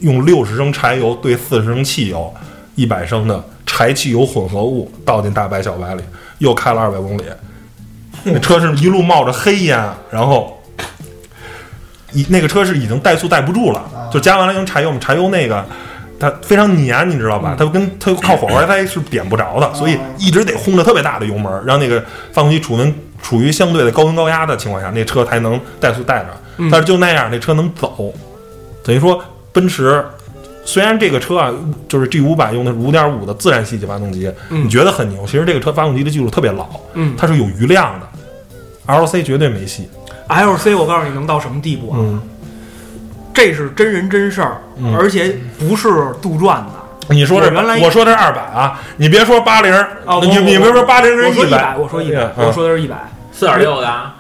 [0.01, 2.33] 用六十升柴油兑四十升汽油，
[2.77, 6.03] 一百升的柴汽油混合物倒进大白小白里，
[6.39, 7.25] 又开了二百公里。
[8.25, 9.79] 那车是一路冒着黑烟，
[10.11, 10.63] 然后
[12.13, 13.83] 一那个车是已经怠速怠不住了，
[14.13, 15.65] 就加完了用柴油，我们柴油那个。”
[16.23, 17.57] 它非常黏，你知道吧？
[17.59, 22.01] 它跟它靠火花塞是点不着的，所以一直得轰着特别大的油门，让那个
[22.33, 26.27] 发动机处于处于相对的高温高压的情况下，那车才能怠速带着。
[26.71, 28.15] 但是就那样，那车能走。
[28.85, 29.21] 等于说，
[29.53, 30.05] 奔驰
[30.65, 31.53] 虽然这个车啊，
[31.89, 38.09] 就是 G 五百用的是五点五的自然吸气发动机，嗯你觉得很牛，其实这个车发动机的技术特别老，嗯它是有余量的。
[38.87, 39.89] LC 绝对没戏。
[40.29, 41.97] ，LC 我告诉你能到什么地步啊？
[42.01, 42.23] 嗯
[43.35, 45.89] 这是真人真事儿，嗯而且不是
[46.21, 46.73] 杜撰的。
[47.09, 52.97] 你说这我原来我说的是二百啊，你别说八零，哦，你你别说八零我说跟百，我说一百，嗯我说的是一百。
[53.33, 54.15] 四点六的啊，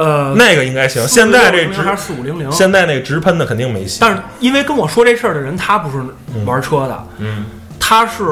[0.00, 1.06] 呃，那个应该行。
[1.06, 3.98] 现在这直还是四五零零，现在那个直喷的肯定没戏。
[4.00, 6.02] 但是因为跟我说这事儿的人，他不是
[6.46, 7.44] 玩车的，嗯，
[7.78, 8.24] 他是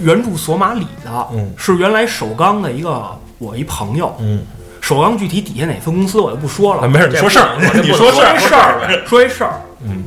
[0.00, 1.52] 援助索马里的，嗯。
[1.56, 3.04] 是原来首钢的一个
[3.38, 4.42] 我一朋友，嗯，
[4.80, 10.02] 首钢具体底下哪分公司我就不说了，啊没事，你说事儿， 你说事儿，说一事儿，说一事儿，嗯，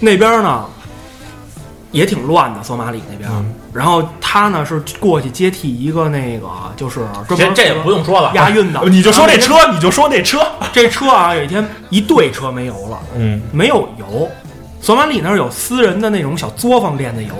[0.00, 0.66] 那边呢
[1.92, 10.40] 也挺乱的，索马里那边，嗯然后他呢是过去接替一个那个就是专门这这也不用说了，押运的， 你就说这车， 你就说这车，
[10.72, 13.40] 这车啊，有一天一对车没油了，嗯。
[13.52, 14.30] 没有油。
[14.80, 17.34] 索马里那儿有私人的那种小作坊炼的油，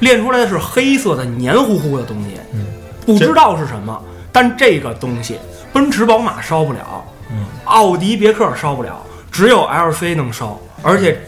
[0.00, 2.66] 炼出来的是黑色的黏糊糊的东西，嗯。
[3.06, 4.02] 不知道是什么。
[4.32, 5.38] 但这个东西，
[5.72, 7.44] 奔驰、宝马烧不了，嗯。
[7.64, 8.98] 奥迪、别克烧不了，
[9.30, 11.20] 只有 LC 能烧，而且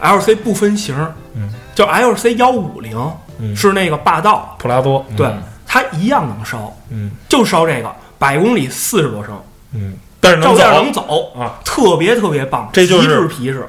[0.00, 0.96] LC 不分型，
[1.34, 2.96] 嗯，就 LC 幺五零
[3.40, 5.28] 嗯是那个霸道，普拉多，对，
[5.66, 9.40] 它一样能烧，嗯就烧这个，百公里四十多升，
[9.72, 13.66] 嗯，但是照能样能走啊，特别特别棒，这就是皮实。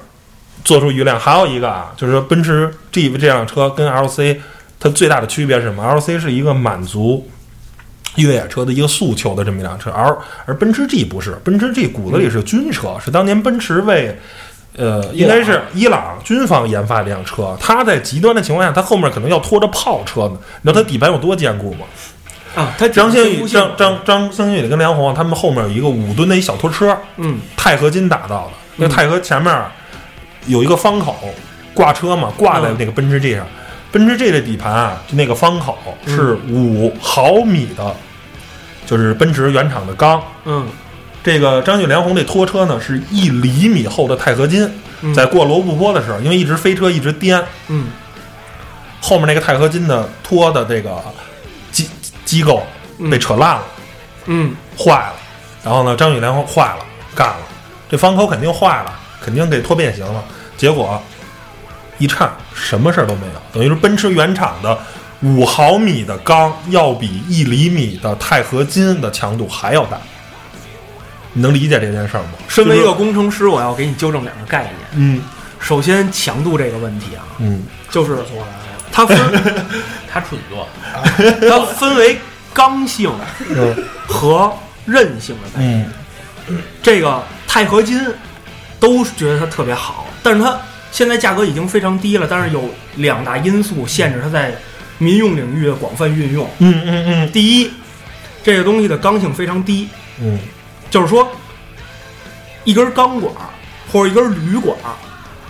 [0.63, 1.19] 做出余量。
[1.19, 4.37] 还有一个啊，就是说奔驰 G 这辆车跟 LC
[4.79, 7.27] 它最大的区别是什么？LC 是一个满足
[8.15, 10.15] 越野车的一个诉求的这么一辆车，而
[10.45, 14.15] 而奔驰 G 不是，奔驰 G 骨子里是军车，是当年奔驰为。
[14.77, 20.37] 呃，应该是伊朗军方研发的一辆车，它在极端的情况下，它后面可能要拖着炮车呢。
[20.61, 21.85] 你知道它底盘有多坚固吗？
[22.55, 29.53] 啊，它张馨予、坚固性张张张张馨予跟梁红他们后面有一个五吨的一小拖车，嗯钛合金打造的，那个钛合前面
[30.47, 31.15] 有一个方口，
[31.73, 33.45] 挂车嘛，挂在那个奔驰 G 上。
[33.91, 37.93] 奔驰 G 的底盘啊，就那个方口是五毫米的，
[38.85, 40.23] 就是奔驰原厂的钢。
[40.45, 40.65] 嗯
[41.23, 44.69] 这个张馨予、梁红这拖车呢，是一厘米厚的钛合金，
[45.01, 47.87] 嗯在过罗布泊的时候，因为一直飞车一直颠，嗯
[48.99, 51.01] 后面那个钛合金的拖的这个
[51.71, 51.87] 机
[52.25, 52.65] 机构
[53.09, 53.63] 被扯烂了。
[54.25, 55.13] 嗯坏了，
[55.63, 57.39] 然后呢，张宇良坏了，干了，
[57.89, 60.23] 这方口肯定坏了，肯定给拖变形了。
[60.57, 61.01] 结果
[61.97, 64.77] 一颤，什么事儿都没有，等于是奔驰原厂的
[65.21, 69.99] 五毫米的钢要比一厘米的钛合金的强度还要大。
[71.33, 72.31] 你能理解这件事儿吗？
[72.47, 74.73] 身为一个工程师，我要给你纠正两个概念。
[74.93, 75.21] 嗯
[75.59, 78.17] 首先，强度这个问题啊，嗯就是
[78.91, 79.17] 它分
[80.11, 80.67] 他处女座，
[81.47, 82.17] 它分为
[82.51, 83.11] 刚性
[83.49, 83.75] 嗯
[84.07, 84.51] 和
[84.85, 85.91] 韧性的概念。
[86.47, 88.03] 嗯这个钛合金
[88.79, 90.59] 都觉得它特别好，但是它
[90.91, 92.27] 现在价格已经非常低了。
[92.29, 94.53] 但是有两大因素限制它在
[94.97, 96.49] 民用领域的广泛运用。
[96.57, 97.71] 嗯嗯嗯第一，
[98.43, 99.87] 这个东西的刚性非常低，
[100.19, 100.39] 嗯
[100.91, 101.27] 就是说，
[102.63, 103.49] 一根钢管儿
[103.91, 104.93] 或者一根铝管儿，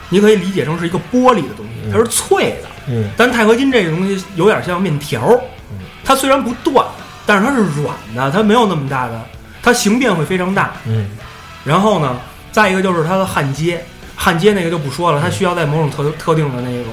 [0.07, 2.69] 你可以理解成是一个玻璃的东西，它是脆的。
[2.87, 5.41] 嗯但钛合金这个东西有点像面条儿，
[6.03, 6.85] 它虽然不断，
[7.25, 9.21] 但是它是软的，它没有那么大的，
[9.61, 10.73] 它形变会非常大。
[10.85, 11.09] 嗯
[11.63, 12.19] 然后呢，
[12.51, 13.83] 再一个就是它的焊接，
[14.15, 16.91] 焊接那个就不说了，它需要在某种特特定的那种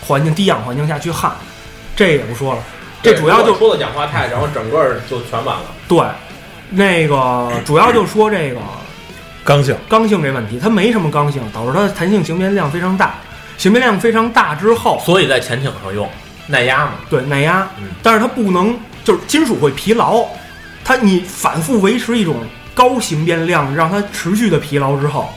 [0.00, 1.32] 环境低氧环境下去焊，
[1.94, 2.62] 这也不说了。
[3.02, 5.62] 这主要就说的氧化钛，然后整个就全完了。
[5.86, 5.98] 对，
[6.70, 8.60] 那个主要就说这个
[9.44, 13.14] 刚性刚性这问题，它没什么刚性，导致它的弹性形变量非常大。
[13.58, 16.08] 形变量非常大之后，所以在潜艇上用
[16.46, 20.24] 耐压嘛，对耐压嗯，但是它不能就是金属会疲劳，
[20.82, 22.36] 它你反复维持一种
[22.74, 25.28] 高形变量，让它持续的疲劳之后，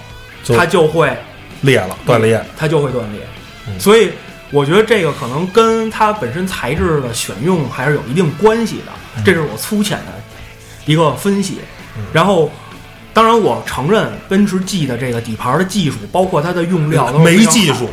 [0.42, 1.14] 就它就会
[1.62, 2.42] 裂了，断裂。
[2.56, 3.22] 它就会断裂。
[3.68, 4.12] 嗯所以
[4.52, 10.14] 我觉得这个可能跟它本身材质的选用还是有一定关系的，嗯这是我粗浅的
[10.86, 11.60] 一个分析。
[12.12, 12.52] 然后，
[13.14, 17.88] 当然我承认奔驰 G 的这个底盘的技术，包括它的用料都没技术，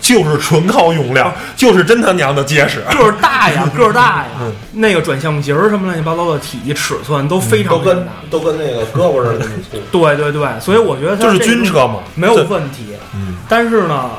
[0.00, 2.80] 就是纯靠用料，就是真他娘的结实。
[2.90, 8.06] 个儿大呀， 个儿大呀，嗯那个转向节儿什么乱七八糟的体积尺寸都非常都跟。
[8.30, 9.78] 都跟那个胳膊似的 粗。
[9.90, 12.88] 对对对，所以我觉得它就是军车嘛，没有问题。
[13.14, 14.10] 嗯，但是呢，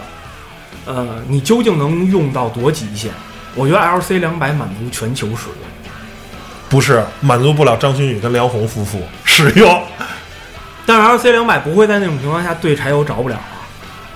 [0.85, 3.11] 呃，你究竟能用到多极限？
[3.53, 5.66] 我觉得 LC 两百满足全球使用。
[6.69, 9.81] 不是满足不了张馨予跟梁红夫妇 使用，
[10.85, 13.63] 但是 LC 两百不会在那种情况下对柴油着不了啊。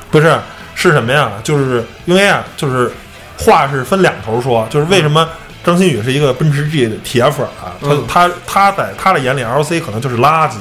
[0.09, 0.37] 不是
[0.75, 1.31] 是什么呀？
[1.43, 2.91] 就是因为啊，就是
[3.37, 5.27] 话是分两头说，就是为什么
[5.63, 7.71] 张馨予是一个奔驰 G 的铁粉啊？
[7.81, 10.55] 他嗯他他在他的眼里，LC 可能就是垃圾，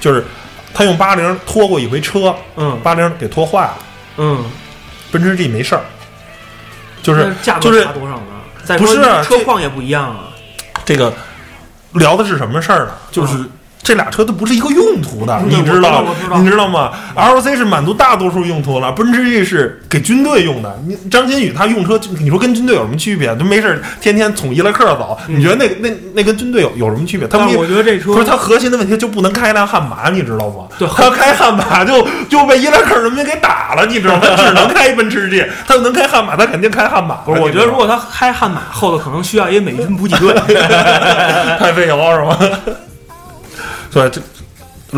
[0.00, 0.24] 就是
[0.72, 3.76] 他用八零拖过一回车，嗯八零给拖坏了，
[4.16, 4.44] 嗯，
[5.12, 5.82] 奔驰 G 没事儿，
[7.02, 8.22] 就是那价格就是差多少呢？
[8.64, 10.28] 再说不是车况也不一样啊。
[10.86, 11.12] 这个
[11.94, 12.92] 聊的是什么事儿呢？
[13.10, 13.38] 就是
[13.84, 16.02] 这俩车都不是一个用途的，嗯你知道
[16.38, 20.74] 你知道吗？LC 是满足大多数用途了，奔驰 G 是给军队用的。
[20.86, 23.36] 你张馨予他用车，你说跟军队有什么区别？
[23.36, 27.28] 他没事天天从伊拉克走，你觉得那那那跟军队有有什么区别？
[27.28, 30.64] 他我觉得这车不是他核心的问题就不能开一辆悍马，你知道吗？
[30.78, 34.22] 对他开悍马 就就被伊拉克人民给打了，你知道吗？
[34.34, 37.16] 他 只能开奔驰 G，他能开悍马，他肯定开悍马。
[37.16, 40.32] 不是，我觉得如果他开悍马，后头可能需要一个美军补给队。
[41.58, 42.38] 太费油是吗？
[43.94, 44.20] 所以这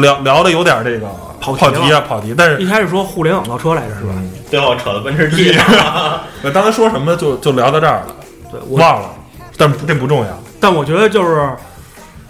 [0.01, 1.07] 聊聊的有点这个
[1.39, 2.35] 跑题跑题啊，跑题。
[2.35, 4.15] 但是一开始说互联网造车来着是吧？
[4.49, 6.23] 最后扯到奔驰 G 上了。
[6.43, 8.17] 我刚才说什么就就聊到这儿了，
[8.51, 9.11] 对，我忘了，
[9.59, 10.43] 但这不重要。
[10.59, 11.47] 但我觉得就是，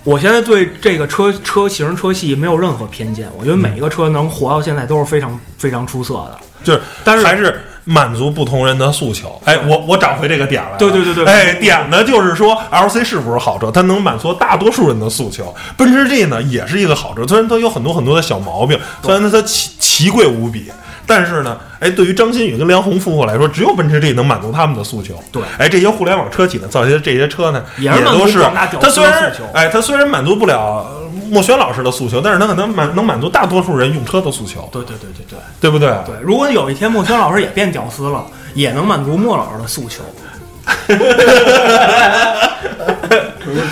[0.03, 3.29] 我现在对这个车车型车系没有任何偏见。
[3.39, 6.39] 我觉得每一个车能活到现在都是非常非常出色的。
[6.65, 9.41] 就是，但是还是满足不同人的诉求。
[9.45, 10.77] 哎，我我找回这个点来了。
[10.77, 13.71] 对对对对哎，点呢就是说，LC 是不是好车？
[13.71, 15.55] 它能满足大多数人的诉求。
[15.77, 20.71] 奔驰 G 呢也是一个好车，虽然它有很多很多的小毛病，虽然它奇奇贵无比。
[21.07, 25.15] 但是呢，哎，对于张馨予跟梁红夫妇来说，只有奔驰 G 能满足他们的诉求。
[25.31, 30.59] 对哎，这些互联网车企呢造些这些车呢，也都是广大屌丝它虽然哎，它虽然满足不了
[30.91, 35.89] 呃莫轩老师的诉求，但是它可能满能满足大多数人用车的诉求，对对对对对对不对？
[36.07, 36.15] 对。
[36.23, 40.03] 如果有一天莫轩老师也变屌丝了，也能满足莫老师的诉求。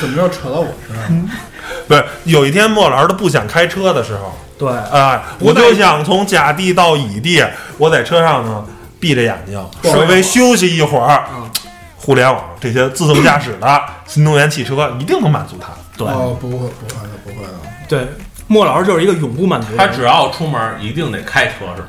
[0.00, 1.28] 怎么又扯到我身上？
[1.86, 7.44] 不是，有一天莫老师他不想开车的时候，对，哎，我就想从甲地到乙地，
[7.78, 8.64] 我在车上呢
[8.98, 11.24] 闭着眼睛，稍微休息一会儿。
[11.34, 11.50] 嗯
[11.96, 15.68] 互联网这些自动驾驶的 新能源汽车一定能满足他。
[15.96, 17.52] 对哦，不会，不会的，不会的。
[17.88, 18.06] 对，
[18.46, 19.68] 莫老师就是一个永不满足。
[19.78, 21.88] 他只要出门一定得开车是吗？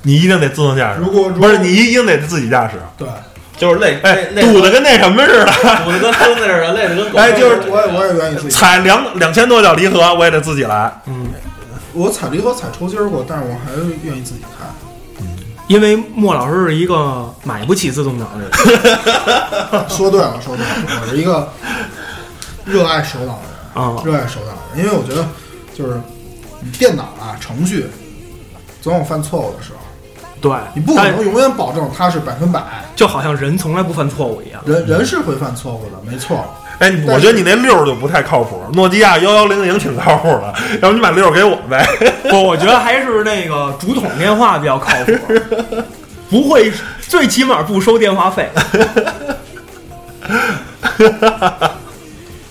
[0.00, 3.06] 你一定得自动驾驶，如果如果不是你一定得自己驾驶，对，
[3.62, 5.46] 就是累哎，累堵的跟那什么似的，
[5.84, 7.20] 堵的跟孙子似的，累的跟狗似的。
[7.22, 8.50] 哎就是我也我也愿意自己。
[8.50, 10.92] 踩两两千多脚离合我也得自己来。
[11.06, 11.28] 嗯
[11.92, 14.66] 我踩离合踩抽筋儿过，但是我还是愿意自己开。
[15.68, 18.50] 因为莫老师是一个买不起自动挡的人。
[19.88, 21.48] 说对了，说对了，我是一个
[22.64, 23.42] 热爱手挡的
[23.74, 25.24] 人，啊、热爱手挡的人，因为我觉得
[25.72, 26.00] 就是
[26.60, 27.86] 你电脑啊程序
[28.80, 29.81] 总有犯错误的时候，
[30.42, 32.60] 对，你不可能永远保证它是百分百。
[32.94, 34.60] 就好像人从来不犯错误一样。
[34.66, 36.44] 人人是会犯错误的，没错。
[36.78, 41.86] 哎，我觉得你那六儿就不太靠谱，诺基亚幺幺零零挺靠谱的， 要不你把六儿给我呗？
[42.28, 45.12] 不，我觉得还是那个竹筒电话比较靠谱，
[46.28, 48.50] 不会，最起码不收电话费。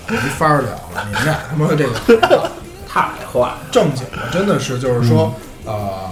[0.07, 2.49] 没法儿聊了，你们俩他妈这个
[2.87, 3.57] 太坏了。
[3.69, 5.33] 正经的，真的是就是说，
[5.65, 6.09] 呃，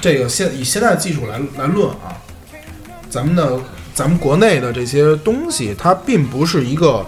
[0.00, 2.12] 这个现以现在技术来来论啊，
[3.08, 3.58] 咱们的
[3.94, 7.04] 咱们国内的这些东西，它并不是一个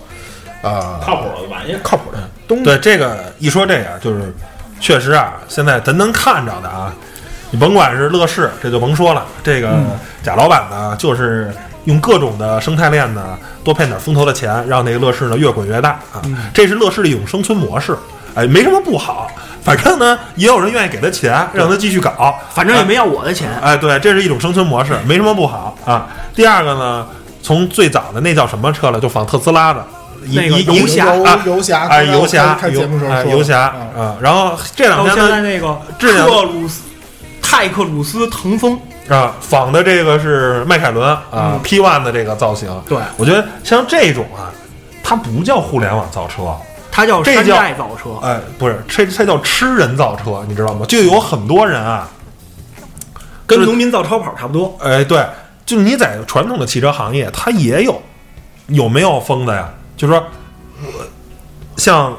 [0.62, 1.80] 呃靠谱的玩意儿。
[1.82, 2.64] 靠谱的东西。
[2.64, 4.34] 对，这个一说这个，就是
[4.80, 6.94] 确实啊，现在咱能看着的啊，
[7.50, 9.78] 你甭管是乐视，这就甭说了，这个
[10.22, 11.52] 贾老板呢，就是
[11.84, 16.22] 用各种的生态链呢，多骗点风投的钱，让那个乐视呢越滚越大啊，
[16.52, 17.96] 这是乐视的一种生存模式，
[18.36, 19.28] 哎，没什么不好，
[19.64, 23.48] 反正呢，也有人愿意给他钱，让他继续搞，反正也没要我的钱。
[23.60, 26.06] 哎，对，这是一种生存模式，没什么不好啊。
[26.34, 27.06] 第二个呢，
[27.42, 29.82] 从最早的那叫什么车了，就仿特斯拉的，
[30.26, 34.16] 一那个一游侠游啊游侠，游侠，游节目时候说的哎游侠啊啊。
[34.20, 36.82] 然后这两天呢现在那个克鲁斯、
[37.40, 38.78] 泰克鲁斯腾风，
[39.08, 42.68] 啊，仿的这个是迈凯伦啊嗯 P One 的这个造型。
[42.86, 44.52] 对，我觉得像这种啊，
[45.02, 46.54] 它不叫互联网造车，
[46.96, 48.26] 它叫山这叫寨造车。
[48.26, 50.86] 哎，不是，这这叫吃人造车，你知道吗？
[50.86, 52.08] 就有很多人啊，
[53.46, 54.74] 跟农民造超跑差不多。
[54.80, 55.22] 哎，对，
[55.66, 58.00] 就你在传统的汽车行业，它也有
[58.68, 59.68] 有没有疯的呀？
[59.94, 60.24] 就是说，
[60.86, 61.06] 呃
[61.76, 62.16] 像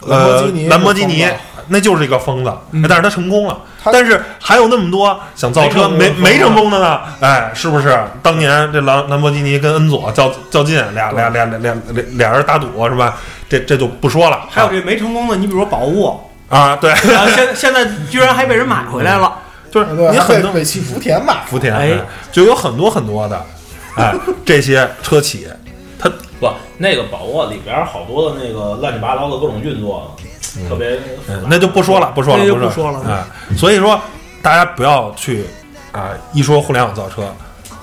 [0.00, 3.58] 兰博基尼呃兰博基尼是疯子，那就是一个疯子，嗯但是他成功了。
[3.84, 7.00] 但是还有那么多想造车没没成功的呢？
[7.20, 7.96] 哎，是不是？
[8.22, 13.16] 当年这兰兰博基尼跟恩佐较较劲，俩俩俩俩俩俩俩人打赌是吧？
[13.48, 14.40] 这这就不说了。
[14.50, 19.32] 还有这没成功的，你比如说宝沃，啊，对，然后现现在居然还被人买回来了。
[19.70, 21.44] 就是你很多被北汽福田吧。
[21.46, 22.00] 福田，
[22.32, 23.44] 就有很多很多的，
[23.96, 24.14] 哎，
[24.44, 25.46] 这些车企，
[25.98, 26.10] 它
[26.40, 26.48] 不，
[26.78, 30.16] 那个宝沃里边好多的那个乱七八糟的各种运作，
[30.68, 30.98] 特别
[31.48, 33.24] 那就不说了，不说了，不不说了哎，
[33.56, 34.00] 所以说
[34.42, 35.44] 大家不要去
[35.92, 37.34] 啊、一说互联网造车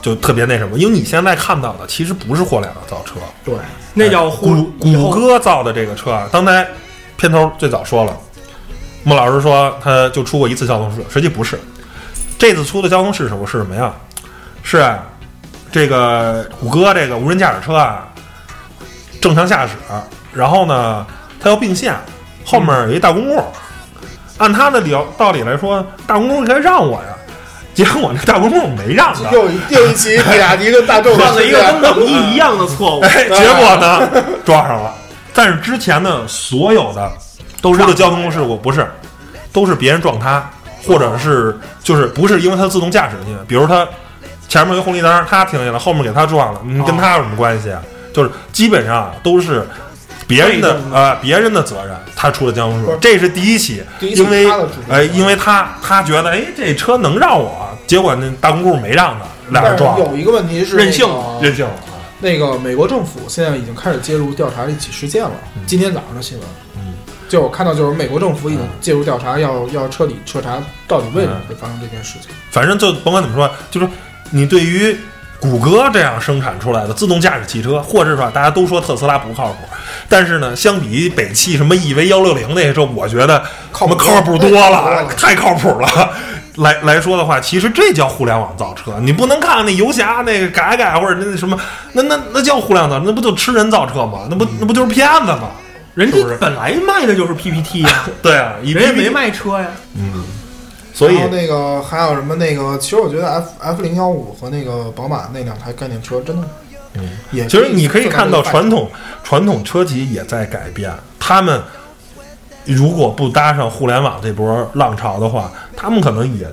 [0.01, 3.55] 就特别那什么，因为你现在看到的其实不是互联网造车，对，
[3.93, 6.67] 那叫互谷谷歌造的这个车啊，刚才
[7.17, 8.15] 片头最早说了，
[9.03, 11.59] 穆老师说他就出过一次交通事故，实际不是，
[12.38, 13.93] 这次出的交通事故是什么呀？
[14.61, 15.03] 是啊
[15.71, 18.07] 这个谷歌这个无人驾驶车啊，
[19.19, 19.74] 正常驾驶，
[20.32, 21.05] 然后呢，
[21.39, 21.95] 它要并线，
[22.46, 23.44] 后面有一大公共，
[24.38, 27.16] 按他的理道理来说，大公共应该让我呀，
[27.74, 34.08] 结果那大公共没让他，又又一起比亚迪跟大众犯了一个跟网易一样的错误，哎，结果呢
[34.46, 34.94] 撞上了。
[35.34, 37.12] 但是之前的所有的
[37.62, 38.88] 都让出的交通事故不是，
[39.52, 40.48] 都是别人撞他，
[40.86, 43.88] 或者是就是不是因为他自动驾驶进去，比如他
[44.48, 47.82] 前面有一红绿灯，他停下来，后面给他撞了，你跟他有什么关系啊？
[48.14, 49.68] 就是基本上都是
[50.34, 61.74] 别人的呃别人的责任，他出的交通事故，这是第一起，因为他的主哎，因为他他觉得哎这车能让我，结果那大公共没让他，俩人撞，有一个问题是任性那个任性了。
[62.20, 65.32] 那个美国政府现在已经开始介入调查这起事件了。
[65.68, 66.94] 今天早上的新闻，嗯，
[67.28, 70.58] 就我看到就是美国政府已经介入调查，要要彻底彻查
[70.88, 72.30] 到底为什么会发生这件事情。
[72.50, 73.86] 反正就甭管怎么说，就是
[74.30, 74.96] 你对于
[75.44, 79.56] 谷歌这样生产出来的自动驾驶汽车，或者说大家都说特斯拉不靠谱，
[80.08, 85.88] 但是呢，相比于北汽什么 EV 幺六零那些车，我觉得靠谱 靠谱多了，太靠谱了。
[86.58, 91.60] 来来说的话，其实这叫互联网造车，你不能看那游侠那个改改或者那什么，
[91.94, 94.28] 那那那叫互联网造车，那不就吃人造车吗？
[94.30, 95.50] 那不那不就是骗子吗？
[95.96, 99.68] 人家本来卖的就是 PPT 呀， 对啊，一人家没卖车呀。
[100.94, 106.48] 所以然后那个还有什么那个，其实我觉得 F F 零幺五和那个宝马那两台概念车真的，
[106.94, 108.91] 嗯，也其实你可以看到传统统
[109.24, 111.60] 传统车企也在改变，他们
[112.66, 116.48] 如果不搭上互联网这波浪潮的话，他们可能也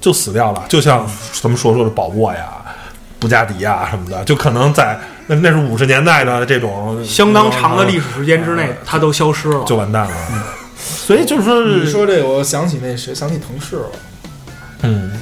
[0.00, 0.64] 就死掉了。
[0.68, 1.08] 就像
[1.40, 2.46] 咱们所说的宝沃呀、
[3.18, 9.64] 布加迪呀什么的，就可能在那那是五十年代的这种相当长的历史时间之内，它都消失了。
[9.64, 10.12] 就完蛋了。
[10.88, 13.90] 所以就是说你说这个，我想起那谁，想起腾势了，
[14.82, 15.12] 嗯，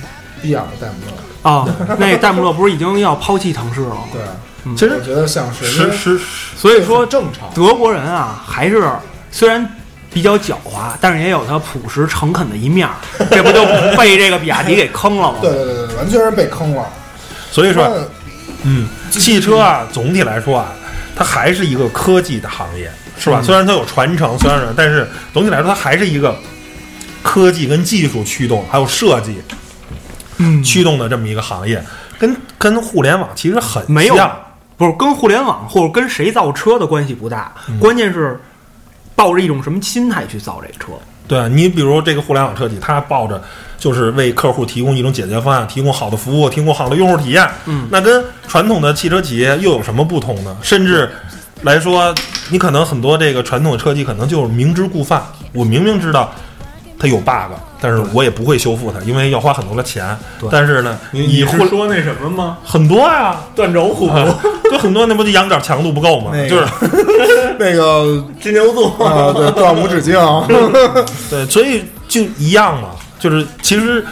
[0.41, 4.03] 比亚迪戴姆勒，啊，那戴姆勒不是已经要抛弃腾势了吗？
[4.12, 4.23] 对，
[4.75, 6.19] 其实我觉得像是
[6.57, 7.49] 所以说正常。
[7.55, 8.89] 德国人啊，还是
[9.31, 9.69] 虽然
[10.12, 12.95] 比较狡猾，但是也有他朴实诚恳的一面儿。
[13.31, 13.64] 这不就
[13.97, 15.39] 被这个比亚迪给坑了吗？
[15.41, 16.85] 对对对对，完全是被坑了。
[17.51, 17.91] 所以说
[18.62, 20.73] 嗯，汽车啊，总体来说啊，
[21.14, 23.43] 它还是一个科技的行业，是吧？
[23.43, 26.37] 虽然它有传承，虽然是，但是总体来说，它还是一个
[27.23, 29.37] 科技跟技术驱动，还有设计
[30.39, 31.83] 嗯，驱动的这么一个行业，
[32.19, 34.37] 跟跟互联网其实很没有像。
[34.79, 37.51] 不是跟互联网或者跟谁造车的关系不大，
[37.81, 38.39] 关键是
[39.14, 40.93] 抱着一种什么心态去造这个车。
[41.27, 43.43] 对啊你比如这个互联网车企，它抱着
[43.79, 47.49] 就是为客户提供一种解决方案，提供好的服务，提供好的用户体验。
[47.64, 50.55] 嗯，那跟传统的汽车企业又有什么不同呢？
[50.61, 51.11] 甚至
[51.67, 52.14] 来说，
[52.49, 55.21] 你可能很多这个传统的车企可能就是明知故犯。
[55.53, 56.33] 我明明知道
[56.99, 60.17] 它有 bug，但是我也不会修复它，因为要花很多的钱。
[60.51, 62.59] 但是呢，你互说那什么吗？
[62.64, 64.09] 很多呀，断轴虎、
[64.71, 66.31] 就很多，那不就羊角强度不够吗？
[66.35, 70.14] 那个就是 那个金牛座 啊，对，断无止境。
[71.29, 74.05] 对，所以就一样嘛，就是其实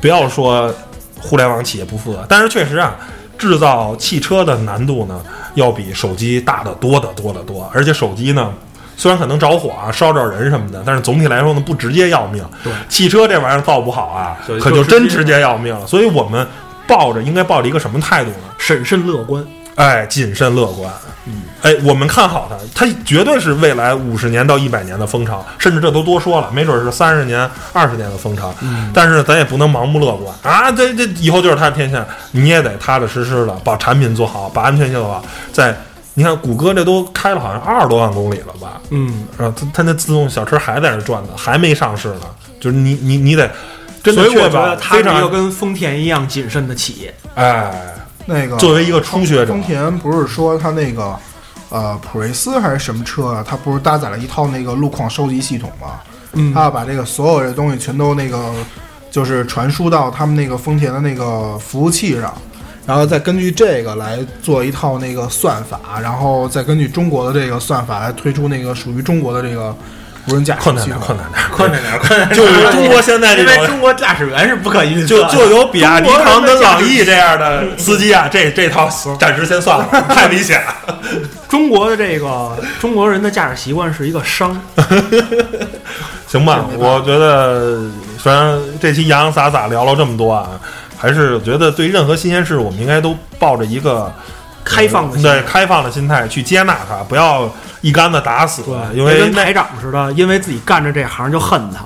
[0.00, 0.72] 不要说
[1.18, 2.96] 互联网企业不负责，但是确实啊，
[3.42, 5.20] 制造汽车的难度呢，
[5.54, 8.52] 要比手机大得多得多得多，而且手机呢。
[8.94, 12.44] 虽然可能着火啊、烧着人什么的，但是总体来说呢，不直接要命。
[12.62, 15.84] 对，汽车这玩意儿造不好啊，可就就真直接要命了。
[15.86, 16.46] 所以我们
[16.86, 18.36] 抱着应该抱着一个什么态度呢？
[18.58, 20.92] 审慎乐观，哎，谨慎乐观。
[21.24, 28.52] 嗯，哎，我们看好它，它绝对是未来五十年到一百年的风潮，甚至这都多说了，没准是三十年、二十年的风潮。
[28.60, 30.70] 嗯，但是咱也不能盲目乐观啊！
[30.72, 35.24] 这这以后就是它的天下，你也得踏踏实实的把产品做好，把安全性做好。
[35.52, 35.76] 在
[36.14, 38.80] 你看，谷歌这都开了好像二十多万公里了吧？
[38.90, 39.56] 嗯，然后？
[39.58, 42.22] 它它那自动小车还在那转呢，还没上市呢。
[42.60, 43.50] 就是你你你得
[44.02, 47.14] 真的所以我确保觉得它非常是一个跟丰田一样谨慎的企业。
[47.34, 47.72] 哎，
[48.26, 51.16] 那个作为一个初学者丰，田不是说它那个
[51.70, 53.44] 呃普锐斯还是什么车啊？
[53.46, 56.00] 它不是搭载了一套那个路况收集系统吗？
[56.34, 58.52] 嗯它要把这个所有的东西全都那个
[59.10, 62.34] 就是传输到他们那个丰田的那个服务器上。
[62.84, 69.72] 然后再根据这个来做一套那个算法，然后再根据中国的这个算法来推出那个属于中国的这个
[70.26, 70.98] 无人驾驶困难点。
[70.98, 71.42] 困难点。
[71.50, 80.98] 困难点，困难点，就是中国现在这种因为中国驾驶员是不可预测的，就就有比亚迪、唐跟朗逸这样的司机啊，这这套暂时先算了， 太危险了。
[81.48, 84.58] 中国的这个中国人的驾驶习惯是一个伤，
[86.26, 87.82] 行吧，我觉得
[88.18, 90.48] 虽然这期洋洋洒洒聊了这么多啊，
[90.96, 94.10] 还是觉得对任何新鲜事，我们应该都抱着一个
[94.64, 97.50] 开放的心对开放的心态去接纳他，不要
[97.80, 98.62] 一竿子打死。
[98.94, 101.80] 因为跟台长似的，因为自己干着这行就恨他。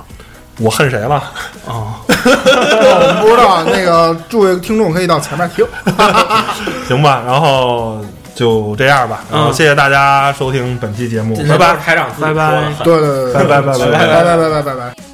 [0.59, 1.22] 我恨谁了？
[1.66, 5.66] 哦，我们不知道，那个诸位听众可以到前面听。
[6.89, 8.01] 行吧，然后
[8.35, 9.20] 就这样吧。
[9.31, 11.77] 然后嗯谢谢大家收听本期节目，拜拜。
[11.77, 15.06] 台长拜拜对对对，拜拜拜拜拜拜拜拜拜拜